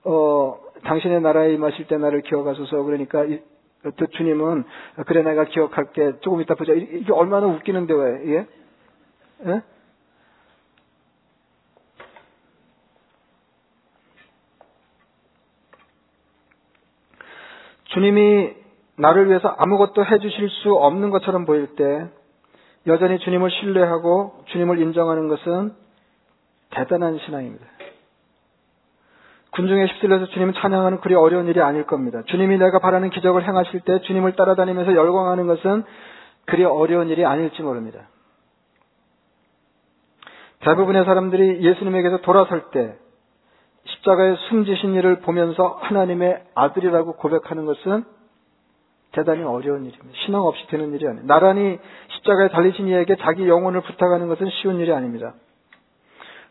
어 0.04 0.58
당신의 0.84 1.20
나라에 1.20 1.52
임하실 1.54 1.86
때 1.86 1.96
나를 1.96 2.22
기억하소서 2.22 2.82
그러니까 2.82 3.24
또 3.96 4.06
주님은 4.06 4.64
그래 5.06 5.22
내가 5.22 5.44
기억할게 5.44 6.18
조금 6.20 6.40
이따 6.40 6.54
보자 6.54 6.72
이게 6.72 7.12
얼마나 7.12 7.46
웃기는 7.46 7.86
데 7.86 7.94
왜 7.94 8.34
예? 8.34 8.46
예? 9.46 9.62
주님이 17.92 18.54
나를 18.96 19.28
위해서 19.28 19.48
아무것도 19.48 20.04
해주실 20.04 20.48
수 20.48 20.74
없는 20.74 21.10
것처럼 21.10 21.44
보일 21.44 21.74
때 21.76 22.08
여전히 22.86 23.18
주님을 23.18 23.50
신뢰하고 23.50 24.44
주님을 24.46 24.80
인정하는 24.80 25.28
것은 25.28 25.74
대단한 26.70 27.18
신앙입니다. 27.18 27.66
군중에 29.52 29.84
휩쓸려서 29.84 30.26
주님을 30.26 30.54
찬양하는 30.54 31.00
그리 31.00 31.14
어려운 31.14 31.46
일이 31.46 31.60
아닐 31.60 31.84
겁니다. 31.84 32.22
주님이 32.26 32.58
내가 32.58 32.78
바라는 32.78 33.10
기적을 33.10 33.46
행하실 33.46 33.80
때 33.80 34.00
주님을 34.00 34.32
따라다니면서 34.32 34.94
열광하는 34.94 35.46
것은 35.46 35.84
그리 36.46 36.64
어려운 36.64 37.08
일이 37.08 37.24
아닐지 37.24 37.62
모릅니다. 37.62 38.08
대부분의 40.60 41.04
사람들이 41.04 41.62
예수님에게서 41.62 42.18
돌아설 42.18 42.70
때 42.70 42.96
십자가에 43.84 44.36
숨지신 44.48 44.94
일을 44.94 45.20
보면서 45.20 45.78
하나님의 45.82 46.42
아들이라고 46.54 47.14
고백하는 47.16 47.66
것은 47.66 48.04
대단히 49.12 49.42
어려운 49.42 49.84
일입니다. 49.84 50.18
신앙 50.24 50.42
없이 50.42 50.66
되는 50.68 50.94
일이 50.94 51.06
아니에요. 51.06 51.26
나란히 51.26 51.78
십자가에 52.08 52.48
달리신 52.48 52.88
이에게 52.88 53.16
자기 53.16 53.46
영혼을 53.46 53.82
부탁하는 53.82 54.28
것은 54.28 54.48
쉬운 54.50 54.78
일이 54.78 54.92
아닙니다. 54.92 55.34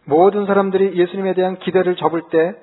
모든 0.06 0.46
사람들이 0.46 0.96
예수님에 1.00 1.34
대한 1.34 1.58
기대를 1.58 1.96
접을 1.96 2.24
때 2.30 2.56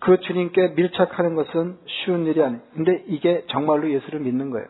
그 0.00 0.20
주님께 0.20 0.68
밀착하는 0.68 1.34
것은 1.34 1.78
쉬운 1.86 2.26
일이 2.26 2.42
아니에요. 2.42 2.62
근데 2.74 3.04
이게 3.08 3.44
정말로 3.48 3.90
예수를 3.90 4.20
믿는 4.20 4.50
거예요. 4.50 4.66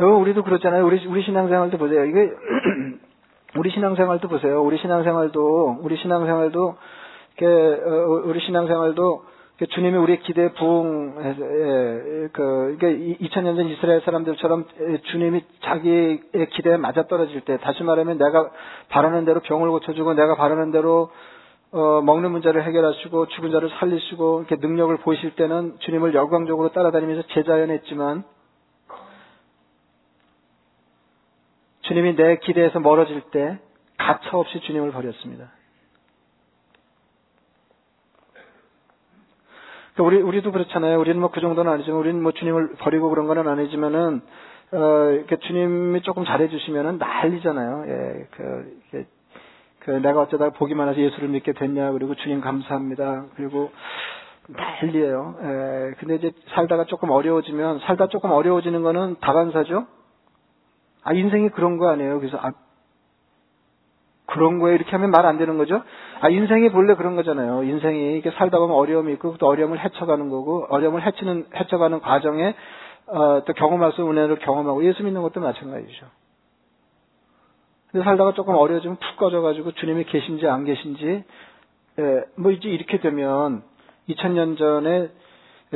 여러분, 0.00 0.20
우리도 0.22 0.42
그렇잖아요. 0.42 0.84
우리, 0.84 1.06
우리 1.06 1.22
신앙생활도 1.22 1.78
보세요. 1.78 2.04
이게, 2.04 2.32
우리 3.56 3.70
신앙생활도 3.70 4.28
보세요. 4.28 4.62
우리 4.62 4.78
신앙생활도, 4.78 5.78
우리 5.80 5.96
신앙생활도, 5.96 6.68
어, 6.68 8.22
우리 8.24 8.40
신앙생활도 8.40 9.24
주님이 9.58 9.96
우리의 9.96 10.20
기대에 10.20 10.52
부응해서, 10.52 11.40
예, 11.40 12.28
그, 12.32 12.74
이게 12.74 13.16
2000년 13.28 13.56
전 13.56 13.68
이스라엘 13.68 14.00
사람들처럼 14.00 14.66
주님이 15.10 15.44
자기의 15.60 16.20
기대에 16.50 16.76
맞아 16.78 17.06
떨어질 17.06 17.42
때, 17.42 17.58
다시 17.58 17.84
말하면 17.84 18.18
내가 18.18 18.50
바라는 18.88 19.24
대로 19.24 19.40
병을 19.40 19.70
고쳐주고, 19.70 20.14
내가 20.14 20.36
바라는 20.36 20.72
대로, 20.72 21.10
어, 21.70 22.00
먹는 22.02 22.32
문제를 22.32 22.64
해결하시고, 22.64 23.28
죽은 23.28 23.52
자를 23.52 23.70
살리시고, 23.78 24.40
이렇게 24.40 24.56
능력을 24.56 24.96
보이실 24.98 25.36
때는 25.36 25.76
주님을 25.78 26.14
열광적으로 26.14 26.72
따라다니면서 26.72 27.28
제자연했지만, 27.28 28.24
주님이 31.82 32.16
내 32.16 32.36
기대에서 32.36 32.80
멀어질 32.80 33.20
때 33.32 33.58
가차 33.98 34.36
없이 34.36 34.60
주님을 34.60 34.92
버렸습니다. 34.92 35.44
그러니까 35.44 35.62
우리 39.98 40.22
우리도 40.22 40.52
그렇잖아요. 40.52 40.98
우리는 40.98 41.20
뭐 41.20 41.30
그 41.30 41.40
정도는 41.40 41.70
아니지만 41.70 41.98
우리는 41.98 42.22
뭐 42.22 42.32
주님을 42.32 42.74
버리고 42.78 43.10
그런 43.10 43.26
건 43.26 43.46
아니지만은 43.46 44.22
어 44.72 45.10
이렇게 45.10 45.36
주님이 45.36 46.00
조금 46.02 46.24
잘해 46.24 46.48
주시면은 46.48 46.98
난리잖아요. 46.98 47.84
예. 47.88 48.26
그, 48.30 48.80
이렇게, 48.92 49.08
그 49.80 49.90
내가 49.90 50.22
어쩌다 50.22 50.50
보기만 50.50 50.88
해서 50.88 50.98
예수를 50.98 51.28
믿게 51.28 51.52
됐냐 51.52 51.92
그리고 51.92 52.14
주님 52.14 52.40
감사합니다. 52.40 53.26
그리고 53.36 53.70
난리예요. 54.48 55.36
예. 55.42 55.94
근데 55.98 56.14
이제 56.14 56.32
살다가 56.54 56.84
조금 56.84 57.10
어려워지면 57.10 57.80
살다 57.80 58.06
조금 58.08 58.30
어려워지는 58.30 58.82
거는 58.82 59.16
다반사죠. 59.20 59.86
아, 61.04 61.12
인생이 61.12 61.50
그런 61.50 61.78
거 61.78 61.88
아니에요. 61.88 62.20
그래서, 62.20 62.38
아, 62.40 62.52
그런 64.32 64.58
거에 64.58 64.74
이렇게 64.74 64.90
하면 64.92 65.10
말 65.10 65.26
안 65.26 65.36
되는 65.36 65.58
거죠? 65.58 65.82
아, 66.20 66.28
인생이 66.30 66.70
본래 66.70 66.94
그런 66.94 67.16
거잖아요. 67.16 67.64
인생이 67.64 68.14
이렇게 68.14 68.30
살다 68.30 68.58
보면 68.58 68.74
어려움이 68.74 69.12
있고, 69.14 69.36
또 69.36 69.46
어려움을 69.46 69.78
헤쳐가는 69.78 70.30
거고, 70.30 70.66
어려움을 70.70 71.06
헤치는, 71.06 71.46
헤쳐가는 71.54 72.00
과정에, 72.00 72.54
어, 73.08 73.42
또 73.44 73.52
경험할 73.52 73.92
수 73.92 74.00
있는 74.00 74.16
은혜를 74.16 74.38
경험하고, 74.38 74.84
예수 74.84 75.04
믿는 75.04 75.20
것도 75.20 75.40
마찬가지죠. 75.40 76.06
근데 77.90 78.04
살다가 78.04 78.32
조금 78.32 78.54
어려워지면 78.54 78.96
푹 78.96 79.16
꺼져가지고, 79.18 79.72
주님이 79.72 80.04
계신지 80.04 80.48
안 80.48 80.64
계신지, 80.64 81.24
예, 81.98 82.20
뭐 82.36 82.52
이제 82.52 82.68
이렇게 82.68 83.00
되면, 83.00 83.62
2000년 84.08 84.56
전에 84.56 85.10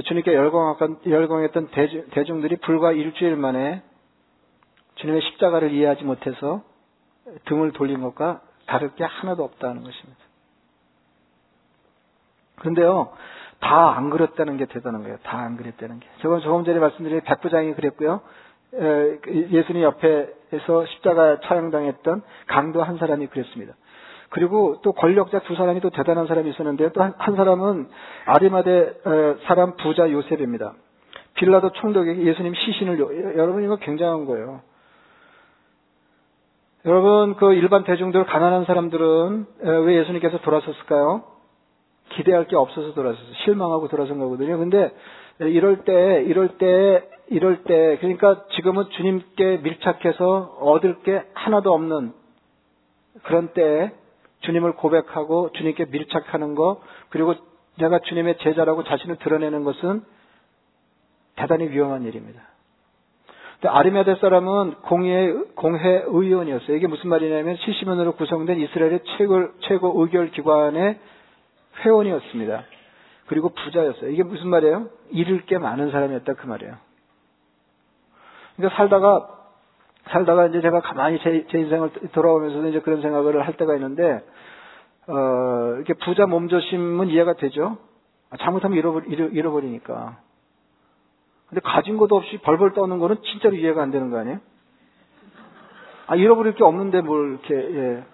주님께 0.03 0.33
열광했던, 0.33 1.01
열광했던 1.07 1.69
대중, 2.11 2.41
들이 2.41 2.57
불과 2.57 2.93
일주일 2.93 3.37
만에 3.37 3.83
주님의 4.97 5.21
십자가를 5.21 5.73
이해하지 5.73 6.05
못해서 6.05 6.63
등을 7.47 7.73
돌린 7.73 8.01
것과 8.01 8.41
다를 8.67 8.95
게 8.95 9.05
하나도 9.05 9.45
없다는 9.45 9.83
것입니다. 9.83 10.21
그런데요, 12.57 13.13
다 13.61 13.95
안 13.97 14.11
그랬다는 14.11 14.57
게 14.57 14.67
대단한 14.67 15.03
거예요. 15.03 15.19
다 15.23 15.39
안 15.39 15.57
그랬다는 15.57 16.01
게. 16.01 16.07
저건 16.21 16.41
조금 16.41 16.65
전에 16.65 16.79
말씀드린 16.79 17.21
백부장이 17.23 17.75
그랬고요. 17.75 18.21
그 18.71 19.49
예수님 19.51 19.83
옆에서 19.83 20.87
십자가 20.87 21.41
차양당했던 21.41 22.23
강도 22.47 22.83
한 22.83 22.99
사람이 22.99 23.29
그랬습니다. 23.29 23.75
그리고 24.29 24.81
또 24.83 24.93
권력자 24.93 25.41
두 25.41 25.55
사람이 25.55 25.81
또 25.81 25.91
대단한 25.91 26.27
사람이 26.27 26.51
있었는데요. 26.51 26.91
또한 26.91 27.15
사람은 27.19 27.89
아리마대 28.27 28.95
사람 29.47 29.77
부자 29.77 30.11
요셉입니다. 30.11 30.75
빌라도 31.35 31.71
총독에게 31.71 32.25
예수님 32.25 32.55
시신을 32.55 32.99
여러분 33.37 33.63
이거 33.63 33.77
굉장한 33.77 34.25
거예요. 34.27 34.63
여러분, 36.87 37.35
그 37.35 37.53
일반 37.53 37.83
대중들, 37.83 38.25
가난한 38.27 38.65
사람들은 38.65 39.47
왜 39.87 39.99
예수님께서 39.99 40.39
돌아섰을까요? 40.39 41.25
기대할 42.11 42.47
게 42.47 42.55
없어서 42.55 42.95
돌아섰어요. 42.95 43.35
실망하고 43.45 43.89
돌아선 43.89 44.21
거거든요. 44.21 44.57
근데 44.57 44.93
이럴 45.41 45.83
때, 45.83 46.23
이럴 46.23 46.59
때, 46.59 47.09
이럴 47.29 47.65
때, 47.65 47.99
그러니까 48.01 48.45
지금은 48.55 48.85
주님께 48.91 49.59
밀착해서 49.65 50.59
얻을 50.61 51.03
게 51.03 51.25
하나도 51.35 51.73
없는 51.73 52.13
그런 53.25 53.49
때에 53.49 53.91
주님을 54.43 54.77
고백하고 54.77 55.51
주님께 55.55 55.87
밀착하는 55.87 56.55
거, 56.55 56.81
그리고 57.09 57.35
내가 57.79 57.99
주님의 57.99 58.39
제자라고 58.39 58.85
자신을 58.85 59.17
드러내는 59.17 59.65
것은 59.65 60.05
대단히 61.35 61.69
위험한 61.69 62.05
일입니다. 62.05 62.43
아리메데 63.65 64.17
사람은 64.17 64.75
공회, 64.83 65.33
공회 65.55 66.03
의원이었어요. 66.07 66.77
이게 66.77 66.87
무슨 66.87 67.09
말이냐면 67.11 67.57
70년으로 67.57 68.17
구성된 68.17 68.61
이스라엘의 68.61 69.01
최고, 69.17 69.49
최고 69.61 70.03
의결 70.03 70.31
기관의 70.31 70.99
회원이었습니다. 71.81 72.65
그리고 73.27 73.49
부자였어요. 73.49 74.11
이게 74.11 74.23
무슨 74.23 74.49
말이에요? 74.49 74.89
잃을 75.11 75.47
게 75.47 75.59
많은 75.59 75.91
사람이었다 75.91 76.35
그 76.35 76.47
말이에요. 76.47 76.75
그러니까 78.57 78.77
살다가 78.77 79.29
살다가 80.09 80.47
이제 80.47 80.61
제가 80.61 80.81
가만히 80.81 81.19
제, 81.21 81.47
제 81.51 81.59
인생을 81.59 81.91
돌아오면서도 82.13 82.69
이제 82.69 82.81
그런 82.81 83.03
생각을 83.03 83.45
할 83.47 83.57
때가 83.57 83.75
있는데 83.75 84.23
어, 85.09 85.75
이렇게 85.77 85.95
부자 85.95 86.27
몸조심은 86.27 87.09
이해가 87.09 87.35
되죠. 87.35 87.79
잘못하면 88.39 88.79
잃어버리, 88.79 89.07
잃어버리니까. 89.09 90.19
근데 91.49 91.61
가진 91.61 91.97
것도 91.97 92.17
없이 92.17 92.39
벌벌 92.39 92.75
떠는 92.75 92.99
거는 92.99 93.23
진짜로 93.23 93.55
이해가 93.57 93.83
안 93.83 93.91
되는 93.91 94.11
거 94.11 94.19
아니에요? 94.19 94.41
아, 96.09 96.17
잃어버릴 96.17 96.55
게 96.55 96.65
없는데 96.65 97.01
뭘 97.01 97.33
이렇게, 97.33 97.55
예. 97.55 98.05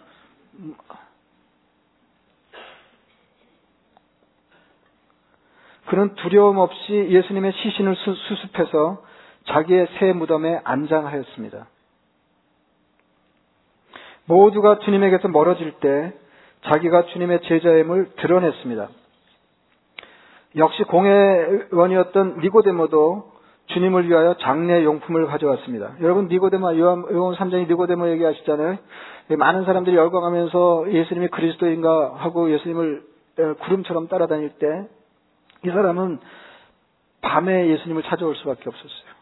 그런 5.86 6.14
두려움 6.14 6.58
없이 6.58 6.92
예수님의 7.10 7.52
시신을 7.52 7.96
수, 7.96 8.14
수습해서 8.14 9.02
자기의 9.44 9.88
새 9.98 10.12
무덤에 10.12 10.60
안장하였습니다. 10.64 11.66
모두가 14.26 14.78
주님에게서 14.78 15.28
멀어질 15.28 15.72
때 15.80 16.14
자기가 16.64 17.06
주님의 17.06 17.40
제자임을 17.42 18.12
드러냈습니다. 18.16 18.88
역시 20.56 20.82
공회원이었던 20.84 22.40
니고데모도 22.40 23.32
주님을 23.66 24.08
위하여 24.08 24.34
장례 24.38 24.84
용품을 24.84 25.26
가져왔습니다. 25.26 25.94
여러분 26.00 26.28
니고데모 26.28 26.78
요한, 26.78 27.04
요한 27.12 27.34
3장이 27.36 27.68
니고데모 27.68 28.10
얘기하시잖아요. 28.10 28.78
많은 29.38 29.64
사람들이 29.64 29.96
열광하면서 29.96 30.92
예수님이 30.92 31.28
그리스도인가 31.28 32.16
하고 32.16 32.52
예수님을 32.52 33.02
구름처럼 33.60 34.08
따라다닐 34.08 34.50
때 34.58 34.86
이 35.64 35.68
사람은 35.70 36.18
밤에 37.20 37.68
예수님을 37.68 38.02
찾아올 38.02 38.34
수밖에 38.36 38.68
없었어요. 38.68 39.12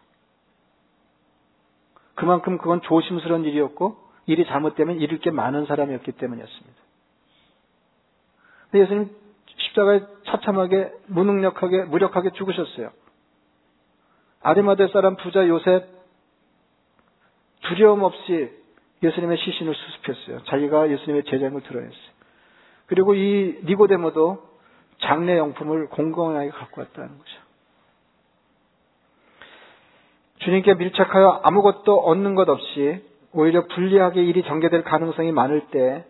그만큼 2.14 2.58
그건 2.58 2.80
조심스러운 2.82 3.44
일이었고 3.44 3.96
일이 4.26 4.46
잘못되면 4.46 5.00
잃을 5.00 5.18
게 5.18 5.30
많은 5.30 5.66
사람이었기 5.66 6.12
때문이었습니다. 6.12 6.80
예수님 8.74 9.10
십자가에 9.70 10.00
처참하게 10.24 10.92
무능력하게 11.06 11.84
무력하게 11.84 12.30
죽으셨어요. 12.30 12.90
아리마대 14.42 14.88
사람 14.88 15.16
부자 15.16 15.46
요셉 15.48 15.86
두려움 17.62 18.02
없이 18.02 18.50
예수님의 19.02 19.38
시신을 19.38 19.74
수습했어요. 19.74 20.44
자기가 20.44 20.90
예수님의 20.90 21.24
제자임을 21.24 21.62
드러냈어요. 21.62 22.10
그리고 22.86 23.14
이 23.14 23.60
니고데모도 23.64 24.50
장례 25.02 25.38
용품을 25.38 25.88
공공하게 25.88 26.50
갖고 26.50 26.80
왔다는 26.80 27.10
거죠. 27.16 27.30
주님께 30.40 30.74
밀착하여 30.74 31.40
아무것도 31.44 31.98
얻는 32.00 32.34
것 32.34 32.48
없이 32.48 33.04
오히려 33.32 33.66
불리하게 33.66 34.24
일이 34.24 34.42
전개될 34.42 34.82
가능성이 34.84 35.32
많을 35.32 35.68
때 35.68 36.04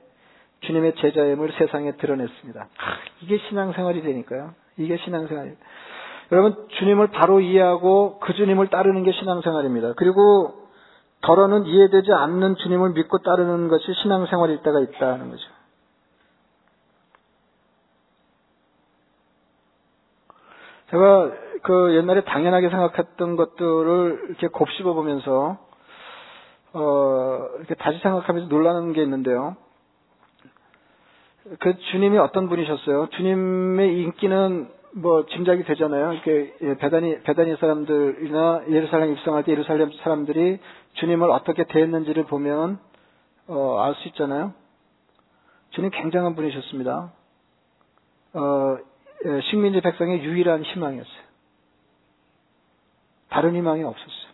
주님의 0.60 0.94
제자임을 0.96 1.52
세상에 1.52 1.92
드러냈습니다. 1.96 2.60
아, 2.60 2.96
이게 3.22 3.38
신앙생활이 3.48 4.02
되니까요. 4.02 4.54
이게 4.76 4.96
신앙생활입니다. 4.98 5.60
여러분, 6.32 6.68
주님을 6.78 7.08
바로 7.08 7.40
이해하고 7.40 8.18
그 8.20 8.34
주님을 8.34 8.68
따르는 8.68 9.02
게 9.02 9.12
신앙생활입니다. 9.12 9.94
그리고 9.96 10.54
더러는 11.22 11.66
이해되지 11.66 12.12
않는 12.12 12.56
주님을 12.56 12.90
믿고 12.90 13.18
따르는 13.18 13.68
것이 13.68 13.92
신앙생활일 14.02 14.62
때가 14.62 14.80
있다는 14.80 15.30
거죠. 15.30 15.42
제가 20.90 21.30
그 21.62 21.94
옛날에 21.94 22.22
당연하게 22.24 22.68
생각했던 22.68 23.36
것들을 23.36 24.26
이렇게 24.28 24.48
곱씹어 24.48 24.92
보면서 24.94 25.58
어 26.72 27.48
이렇게 27.58 27.74
다시 27.74 27.98
생각하면서 27.98 28.48
놀라는 28.48 28.92
게 28.92 29.02
있는데요. 29.02 29.56
그 31.58 31.76
주님이 31.90 32.18
어떤 32.18 32.48
분이셨어요? 32.48 33.08
주님의 33.10 34.00
인기는 34.02 34.70
뭐 34.94 35.26
짐작이 35.26 35.64
되잖아요. 35.64 36.14
예, 36.62 36.76
배단이 36.76 37.22
배단이 37.22 37.56
사람들이나 37.56 38.62
예루살렘 38.68 39.12
입성할 39.12 39.44
때 39.44 39.52
예루살렘 39.52 39.90
사람들이 39.92 40.58
주님을 40.94 41.30
어떻게 41.30 41.64
대했는지를 41.64 42.24
보면 42.24 42.78
어, 43.48 43.78
알 43.80 43.94
수 43.94 44.08
있잖아요. 44.08 44.52
주님 45.70 45.90
굉장한 45.90 46.34
분이셨습니다. 46.36 47.12
어, 48.34 48.76
예, 49.26 49.40
식민지 49.50 49.80
백성의 49.80 50.22
유일한 50.22 50.62
희망이었어요. 50.62 51.30
다른 53.28 53.54
희망이 53.54 53.82
없었어요. 53.84 54.30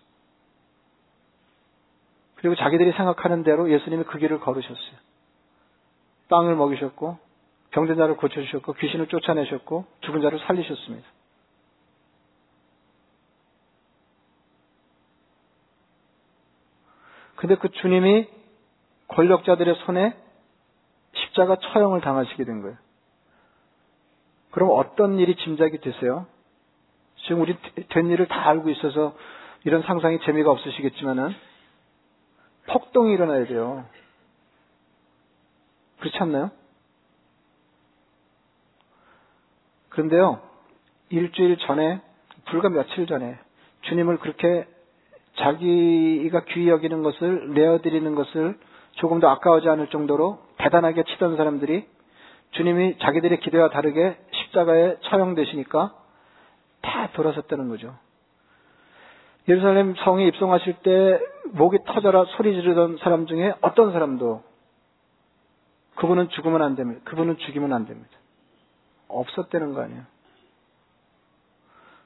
그리고 2.37 2.55
자기들이 2.57 2.93
생각하는 2.93 3.43
대로 3.43 3.71
예수님이 3.71 4.05
그 4.05 4.19
길을 4.19 4.41
걸으셨어요. 4.41 5.07
땅을 6.29 6.57
먹이셨고, 6.57 7.19
병든 7.71 7.97
자를 7.97 8.17
고쳐주셨고, 8.17 8.75
귀신을 8.75 9.09
쫓아내셨고, 9.09 9.85
죽은 10.01 10.23
자를 10.23 10.39
살리셨습니다. 10.41 11.07
근데 17.37 17.55
그 17.57 17.69
주님이 17.71 18.29
권력자들의 19.09 19.75
손에 19.85 20.17
십자가 21.13 21.57
처형을 21.57 22.01
당하시게 22.01 22.45
된 22.45 22.63
거예요. 22.63 22.77
그럼 24.51 24.71
어떤 24.73 25.19
일이 25.19 25.37
짐작이 25.37 25.79
되세요? 25.79 26.27
지금 27.27 27.43
우리 27.43 27.57
된 27.91 28.07
일을 28.09 28.27
다 28.27 28.49
알고 28.49 28.71
있어서 28.71 29.15
이런 29.65 29.83
상상이 29.83 30.19
재미가 30.21 30.51
없으시겠지만은 30.51 31.35
폭동이 32.69 33.13
일어나야 33.13 33.47
돼요. 33.47 33.85
그렇지 36.01 36.19
않나요? 36.19 36.51
그런데요, 39.89 40.41
일주일 41.09 41.57
전에, 41.59 42.01
불과 42.47 42.69
며칠 42.69 43.07
전에, 43.07 43.39
주님을 43.83 44.19
그렇게 44.19 44.67
자기가 45.37 46.45
귀히 46.49 46.69
여기는 46.69 47.03
것을 47.03 47.55
내어드리는 47.55 48.15
것을 48.15 48.59
조금 48.93 49.21
더 49.21 49.29
아까워지 49.29 49.69
않을 49.69 49.89
정도로 49.89 50.39
대단하게 50.59 51.05
치던 51.05 51.37
사람들이 51.37 51.87
주님이 52.53 52.99
자기들의 52.99 53.41
기대와 53.41 53.71
다르게 53.71 54.17
십자가에 54.31 54.97
처형되시니까 55.03 55.95
다 56.83 57.11
돌아섰다는 57.13 57.69
거죠. 57.69 57.95
예루살렘 59.49 59.95
성에 59.97 60.27
입성하실 60.27 60.75
때 60.83 61.21
목이 61.53 61.79
터져라 61.87 62.25
소리 62.37 62.55
지르던 62.55 62.99
사람 62.99 63.27
중에 63.27 63.55
어떤 63.61 63.93
사람도 63.93 64.43
그분은 65.97 66.29
죽으면 66.31 66.63
안 66.63 66.77
됩니다. 66.77 67.01
그분은 67.05 67.39
죽이면 67.39 67.73
안 67.73 67.87
됩니다. 67.87 68.11
없었다는 69.09 69.75
거 69.75 69.83
아니에요. 69.83 70.03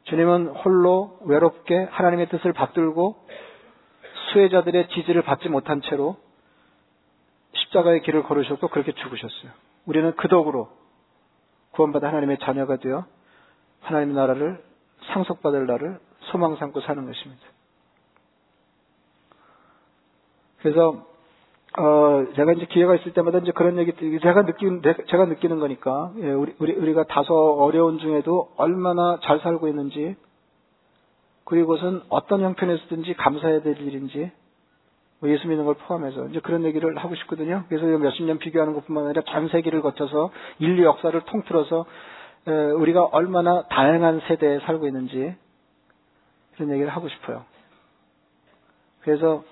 주님은 0.05 0.48
홀로 0.48 1.18
외롭게 1.22 1.85
하나님의 1.90 2.29
뜻을 2.31 2.53
받들고 2.53 3.16
수혜자들의 4.33 4.88
지지를 4.88 5.22
받지 5.22 5.48
못한 5.48 5.83
채로 5.83 6.16
십자가의 7.53 8.03
길을 8.03 8.22
걸으셨고 8.24 8.68
그렇게 8.68 8.92
죽으셨어요. 8.92 9.50
우리는 9.87 10.14
그 10.16 10.29
덕으로 10.29 10.68
구원받아 11.72 12.09
하나님의 12.09 12.38
자녀가 12.38 12.76
되어 12.76 13.07
하나님의 13.81 14.14
나라를 14.14 14.62
상속받을 15.12 15.66
날을 15.66 16.00
소망 16.31 16.57
삼고 16.57 16.81
사는 16.83 17.05
것입니다. 17.05 17.42
그래서 20.59 21.07
어 21.78 22.26
제가 22.35 22.52
이제 22.52 22.66
기회가 22.66 22.96
있을 22.96 23.12
때마다 23.12 23.38
이제 23.38 23.52
그런 23.52 23.78
얘기 23.78 23.92
제가 24.20 24.42
느끼는 24.42 24.83
제가 25.09 25.26
느끼는 25.26 25.61
거니까 25.61 26.12
예, 26.18 26.33
우리 26.33 26.54
우리 26.59 26.72
우리가 26.72 27.04
다소 27.04 27.62
어려운 27.62 27.98
중에도 27.98 28.50
얼마나 28.56 29.18
잘 29.22 29.38
살고 29.38 29.68
있는지 29.68 30.16
그리고 31.44 31.68
그것은 31.68 32.02
어떤 32.09 32.42
형편에서든지 32.42 33.14
감사해야 33.14 33.62
될 33.62 33.80
일인지 33.80 34.33
뭐 35.20 35.30
예수 35.30 35.46
믿는 35.46 35.64
걸 35.64 35.74
포함해서 35.74 36.28
이제 36.28 36.40
그런 36.40 36.64
얘기를 36.64 36.96
하고 36.96 37.14
싶거든요. 37.14 37.64
그래서 37.68 37.87
몇십 37.98 38.24
년 38.24 38.38
비교하는 38.38 38.72
것 38.72 38.87
뿐만 38.87 39.04
아니라 39.04 39.22
전 39.26 39.48
세기를 39.48 39.83
거쳐서 39.83 40.30
인류 40.59 40.85
역사를 40.85 41.18
통틀어서 41.20 41.87
우리가 42.78 43.04
얼마나 43.04 43.62
다양한 43.68 44.22
세대에 44.26 44.61
살고 44.61 44.87
있는지 44.87 45.37
그런 46.54 46.70
얘기를 46.70 46.88
하고 46.90 47.09
싶어요. 47.09 47.44
그래서 49.02 49.44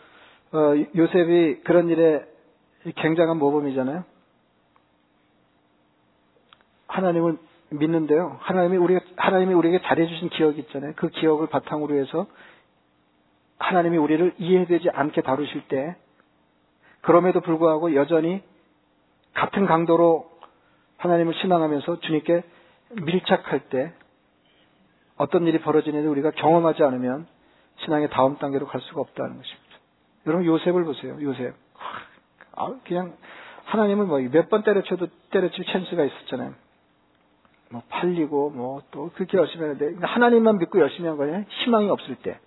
어, 0.52 0.74
요셉이 0.96 1.61
그런 1.64 1.88
일에 1.88 2.24
굉장한 2.96 3.38
모범이잖아요. 3.38 4.04
하나님을 6.87 7.38
믿는데요. 7.70 8.38
하나님이 8.40 8.76
우리 8.78 8.98
하나님이 9.16 9.54
우리에게 9.54 9.82
잘해주신 9.82 10.30
기억이 10.30 10.61
있잖아요. 10.61 10.94
그 10.96 11.08
기억을 11.08 11.48
바탕으로 11.48 11.96
해서 11.96 12.26
하나님이 13.58 13.98
우리를 13.98 14.34
이해되지 14.38 14.90
않게 14.90 15.20
다루실 15.20 15.68
때 15.68 15.96
그럼에도 17.02 17.40
불구하고 17.40 17.94
여전히 17.94 18.42
같은 19.34 19.66
강도로 19.66 20.30
하나님을 20.96 21.34
신앙하면서 21.34 22.00
주님께 22.00 22.42
밀착할 23.02 23.68
때 23.68 23.92
어떤 25.16 25.46
일이 25.46 25.61
벌어지는지 25.61 26.08
우리가 26.08 26.30
경험하지 26.30 26.82
않으면 26.82 27.26
신앙의 27.84 28.08
다음 28.11 28.38
단계로 28.38 28.66
갈 28.66 28.80
수가 28.80 29.00
없다는 29.00 29.37
것입니다. 29.37 29.67
여러분 30.28 30.46
요셉을 30.46 30.84
보세요. 30.84 31.16
요셉. 31.20 31.54
아, 32.56 32.74
그냥 32.86 33.14
하나님을 33.64 34.06
뭐 34.06 34.20
몇 34.20 34.48
번 34.48 34.62
때려쳐도 34.62 35.08
때려칠 35.30 35.64
찬스가 35.64 36.04
있었잖아요. 36.04 36.54
뭐 37.70 37.82
팔리고 37.88 38.50
뭐 38.50 38.82
또 38.90 39.10
그렇게 39.14 39.36
열심히 39.38 39.66
하는데 39.66 40.06
하나님만 40.06 40.58
믿고 40.58 40.78
열심히 40.80 41.08
한 41.08 41.16
거냐? 41.16 41.44
희망이 41.48 41.88
없을 41.90 42.14
때. 42.16 42.38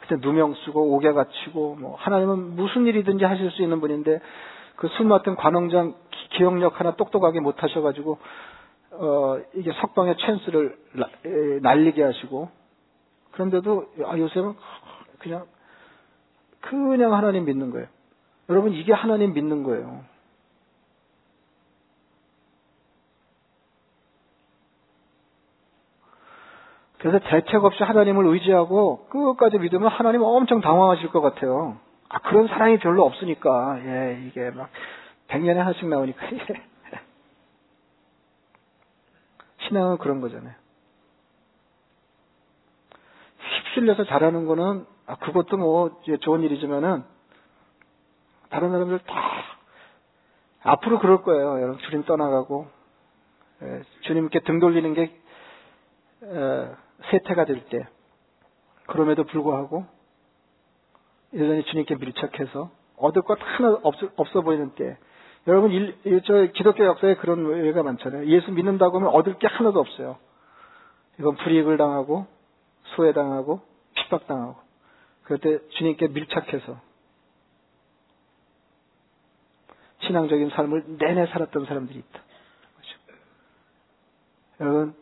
그때 0.00 0.16
누명 0.20 0.54
쓰고 0.54 0.94
옥에 0.96 1.12
갇히고 1.12 1.76
뭐 1.76 1.96
하나님은 1.96 2.56
무슨 2.56 2.86
일이든지 2.86 3.24
하실 3.24 3.50
수 3.52 3.62
있는 3.62 3.80
분인데 3.80 4.20
그 4.76 4.88
술 4.88 5.06
맡은 5.06 5.36
관원장 5.36 5.94
기억력 6.30 6.80
하나 6.80 6.96
똑똑하게 6.96 7.38
못 7.40 7.62
하셔가지고 7.62 8.18
어 8.92 9.38
이게 9.54 9.70
석방의 9.80 10.16
찬스를 10.18 10.76
날리게 11.62 12.02
하시고 12.02 12.48
그런데도 13.32 13.86
아 14.06 14.18
요셉은 14.18 14.54
그냥 15.20 15.46
그냥 16.62 17.12
하나님 17.14 17.44
믿는 17.44 17.70
거예요. 17.70 17.86
여러분 18.48 18.72
이게 18.72 18.92
하나님 18.92 19.34
믿는 19.34 19.62
거예요. 19.62 20.04
그래서 26.98 27.18
대책 27.18 27.64
없이 27.64 27.82
하나님을 27.82 28.26
의지하고 28.26 29.06
끝까지 29.08 29.58
믿으면 29.58 29.88
하나님 29.88 30.22
엄청 30.22 30.60
당황하실 30.60 31.08
것 31.10 31.20
같아요. 31.20 31.76
아, 32.08 32.18
그런 32.20 32.46
사랑이 32.46 32.78
별로 32.78 33.04
없으니까, 33.04 33.80
예, 33.84 34.22
이게 34.26 34.50
막, 34.50 34.68
백년에 35.26 35.58
하나씩 35.58 35.88
나오니까, 35.88 36.26
예. 36.30 36.62
신앙은 39.66 39.98
그런 39.98 40.20
거잖아요. 40.20 40.54
휩쓸려서 43.74 44.04
잘하는 44.04 44.46
거는, 44.46 44.86
아, 45.12 45.16
그것도 45.16 45.58
뭐, 45.58 46.00
좋은 46.20 46.40
일이지만은, 46.40 47.04
다른 48.48 48.70
사람들 48.70 48.98
다, 49.00 49.14
앞으로 50.62 51.00
그럴 51.00 51.22
거예요. 51.22 51.60
여러분, 51.60 51.78
주님 51.80 52.04
떠나가고, 52.04 52.66
예, 53.62 53.82
주님께 54.02 54.40
등 54.40 54.58
돌리는 54.58 54.94
게, 54.94 55.14
어, 56.22 56.76
세태가 57.10 57.44
될 57.44 57.66
때, 57.66 57.86
그럼에도 58.86 59.24
불구하고 59.24 59.84
여전히 61.34 61.64
주님께 61.64 61.96
밀착해서 61.96 62.70
얻을 62.96 63.22
것 63.22 63.38
하나 63.40 63.78
없어, 63.82 64.08
없어 64.16 64.40
보이는 64.42 64.74
때 64.74 64.98
여러분, 65.46 65.70
일, 65.72 66.22
저 66.24 66.46
기독교 66.52 66.84
역사에 66.84 67.16
그런 67.16 67.66
예가 67.66 67.82
많잖아요. 67.82 68.26
예수 68.26 68.50
믿는다고 68.52 68.98
하면 68.98 69.10
얻을 69.10 69.38
게 69.38 69.46
하나도 69.46 69.80
없어요. 69.80 70.18
이건 71.18 71.36
불이익을 71.36 71.76
당하고, 71.76 72.26
소외당하고, 72.96 73.60
핍박당하고. 73.94 74.61
그럴 75.32 75.38
때 75.38 75.66
주님께 75.70 76.08
밀착해서 76.08 76.78
신앙적인 80.02 80.50
삶을 80.50 80.98
내내 80.98 81.26
살았던 81.26 81.64
사람들이 81.64 82.00
있다. 82.00 82.20
여러분, 84.60 84.94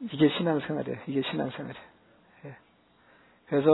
이게 0.00 0.28
신앙생활이에요. 0.30 0.98
이게 1.06 1.22
신앙생활이에요. 1.22 1.86
예. 2.46 2.56
그래서 3.48 3.70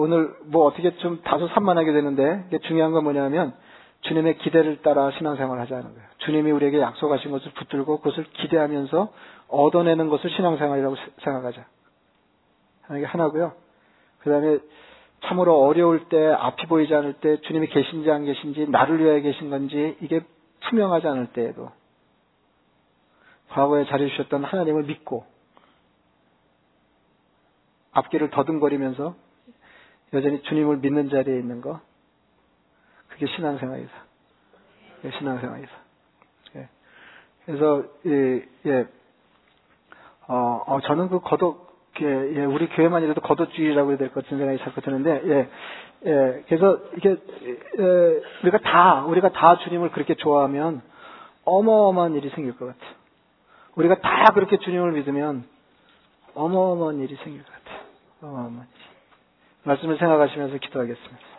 오늘 0.00 0.34
뭐 0.46 0.64
어떻게 0.64 0.96
좀 0.96 1.22
다소 1.22 1.46
산만하게 1.48 1.92
되는데 1.92 2.48
중요한 2.62 2.90
건 2.90 3.04
뭐냐면 3.04 3.54
주님의 4.00 4.38
기대를 4.38 4.82
따라 4.82 5.12
신앙생활 5.12 5.58
을 5.58 5.62
하자는 5.62 5.94
거예요. 5.94 6.08
주님이 6.18 6.50
우리에게 6.50 6.80
약속하신 6.80 7.30
것을 7.30 7.52
붙들고 7.52 7.98
그것을 7.98 8.24
기대하면서 8.24 9.12
얻어내는 9.46 10.08
것을 10.08 10.30
신앙생활이라고 10.30 10.96
생각하자. 11.22 11.64
하는 12.82 13.00
게 13.00 13.06
하나고요. 13.06 13.62
그 14.22 14.30
다음에 14.30 14.58
참으로 15.24 15.60
어려울 15.62 16.08
때, 16.08 16.26
앞이 16.26 16.66
보이지 16.66 16.94
않을 16.94 17.14
때, 17.14 17.40
주님이 17.42 17.68
계신지 17.68 18.10
안 18.10 18.24
계신지, 18.24 18.66
나를 18.68 19.00
위하여 19.00 19.20
계신 19.20 19.50
건지, 19.50 19.96
이게 20.00 20.20
투명하지 20.60 21.06
않을 21.06 21.32
때에도, 21.32 21.70
과거에 23.48 23.84
잘해주셨던 23.84 24.44
하나님을 24.44 24.84
믿고, 24.84 25.26
앞길을 27.92 28.30
더듬거리면서, 28.30 29.14
여전히 30.12 30.42
주님을 30.42 30.78
믿는 30.78 31.08
자리에 31.08 31.38
있는 31.38 31.60
거, 31.60 31.80
그게 33.08 33.26
신앙생활이다. 33.26 33.92
예, 35.04 35.10
신앙생활이다. 35.18 35.72
예. 36.56 36.68
그래서, 37.44 37.84
예, 38.06 38.48
예, 38.66 38.86
어, 40.28 40.62
어, 40.66 40.80
저는 40.80 41.08
그 41.08 41.20
거독, 41.20 41.71
예, 42.00 42.06
예, 42.06 42.44
우리 42.44 42.68
교회만이라도 42.68 43.20
거듭주의라고 43.20 43.90
해야 43.90 43.98
될 43.98 44.08
것 44.08 44.24
같은 44.24 44.38
생각이 44.38 44.58
자꾸 44.64 44.80
드는데, 44.80 45.22
예, 45.26 45.48
예, 46.06 46.42
그래서 46.48 46.78
이게, 46.96 47.10
예, 47.78 48.20
우리가 48.42 48.58
다, 48.58 49.04
우리가 49.04 49.30
다 49.32 49.58
주님을 49.58 49.90
그렇게 49.90 50.14
좋아하면 50.14 50.82
어마어마한 51.44 52.14
일이 52.14 52.30
생길 52.30 52.56
것 52.56 52.66
같아요. 52.66 52.94
우리가 53.76 54.00
다 54.00 54.32
그렇게 54.32 54.56
주님을 54.58 54.92
믿으면 54.92 55.44
어마어마한 56.34 56.98
일이 57.00 57.14
생길 57.16 57.42
것 57.44 57.52
같아요. 57.52 57.80
어마어마한 58.22 58.60
일. 58.60 58.82
말씀을 59.64 59.98
생각하시면서 59.98 60.58
기도하겠습니다. 60.58 61.31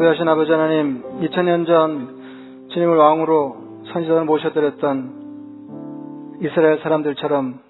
소배하신 0.00 0.26
아버지 0.28 0.50
하나님, 0.50 1.02
2000년 1.20 1.66
전 1.66 2.68
주님을 2.70 2.96
왕으로 2.96 3.84
선지자를 3.92 4.24
모셔드렸던 4.24 6.38
이스라엘 6.40 6.78
사람들처럼 6.78 7.60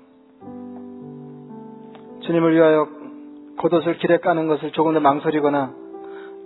주님을 2.21 2.55
위하여 2.55 2.87
겉옷을 3.57 3.99
길에 3.99 4.19
까는 4.19 4.47
것을 4.47 4.71
조금 4.71 4.95
더 4.95 5.01
망설이거나 5.01 5.73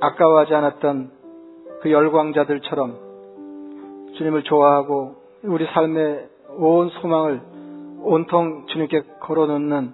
아까워하지 0.00 0.54
않았던 0.54 1.10
그 1.82 1.90
열광자들처럼 1.90 2.96
주님을 4.16 4.44
좋아하고 4.44 5.16
우리 5.42 5.66
삶의 5.66 6.28
온 6.56 6.88
소망을 6.88 7.42
온통 8.00 8.68
주님께 8.68 9.02
걸어놓는 9.20 9.92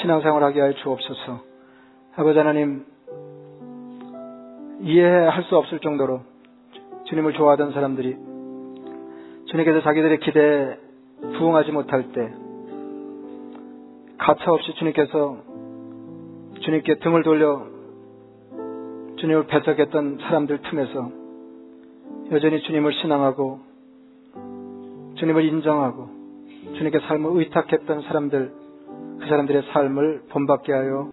신앙생활하게 0.00 0.60
하여 0.62 0.72
주옵소서. 0.72 1.40
아버지 2.16 2.38
하나님, 2.38 2.86
이해할 4.82 5.44
수 5.44 5.56
없을 5.56 5.78
정도로 5.80 6.20
주님을 7.04 7.32
좋아하던 7.34 7.72
사람들이 7.72 8.16
주님께서 9.46 9.82
자기들의 9.82 10.20
기대에 10.20 10.76
부응하지 11.38 11.72
못할 11.72 12.12
때 12.12 12.32
가차없이 14.18 14.74
주님께서 14.74 15.38
주님께 16.60 16.98
등을 17.00 17.22
돌려 17.22 17.66
주님을 19.16 19.46
배석했던 19.46 20.18
사람들 20.18 20.58
틈에서 20.62 21.10
여전히 22.32 22.62
주님을 22.62 22.92
신앙하고 22.94 23.60
주님을 25.16 25.44
인정하고 25.44 26.08
주님께 26.76 27.00
삶을 27.00 27.38
의탁했던 27.40 28.02
사람들 28.02 28.52
그 29.20 29.26
사람들의 29.26 29.62
삶을 29.72 30.22
본받게 30.30 30.72
하여 30.72 31.08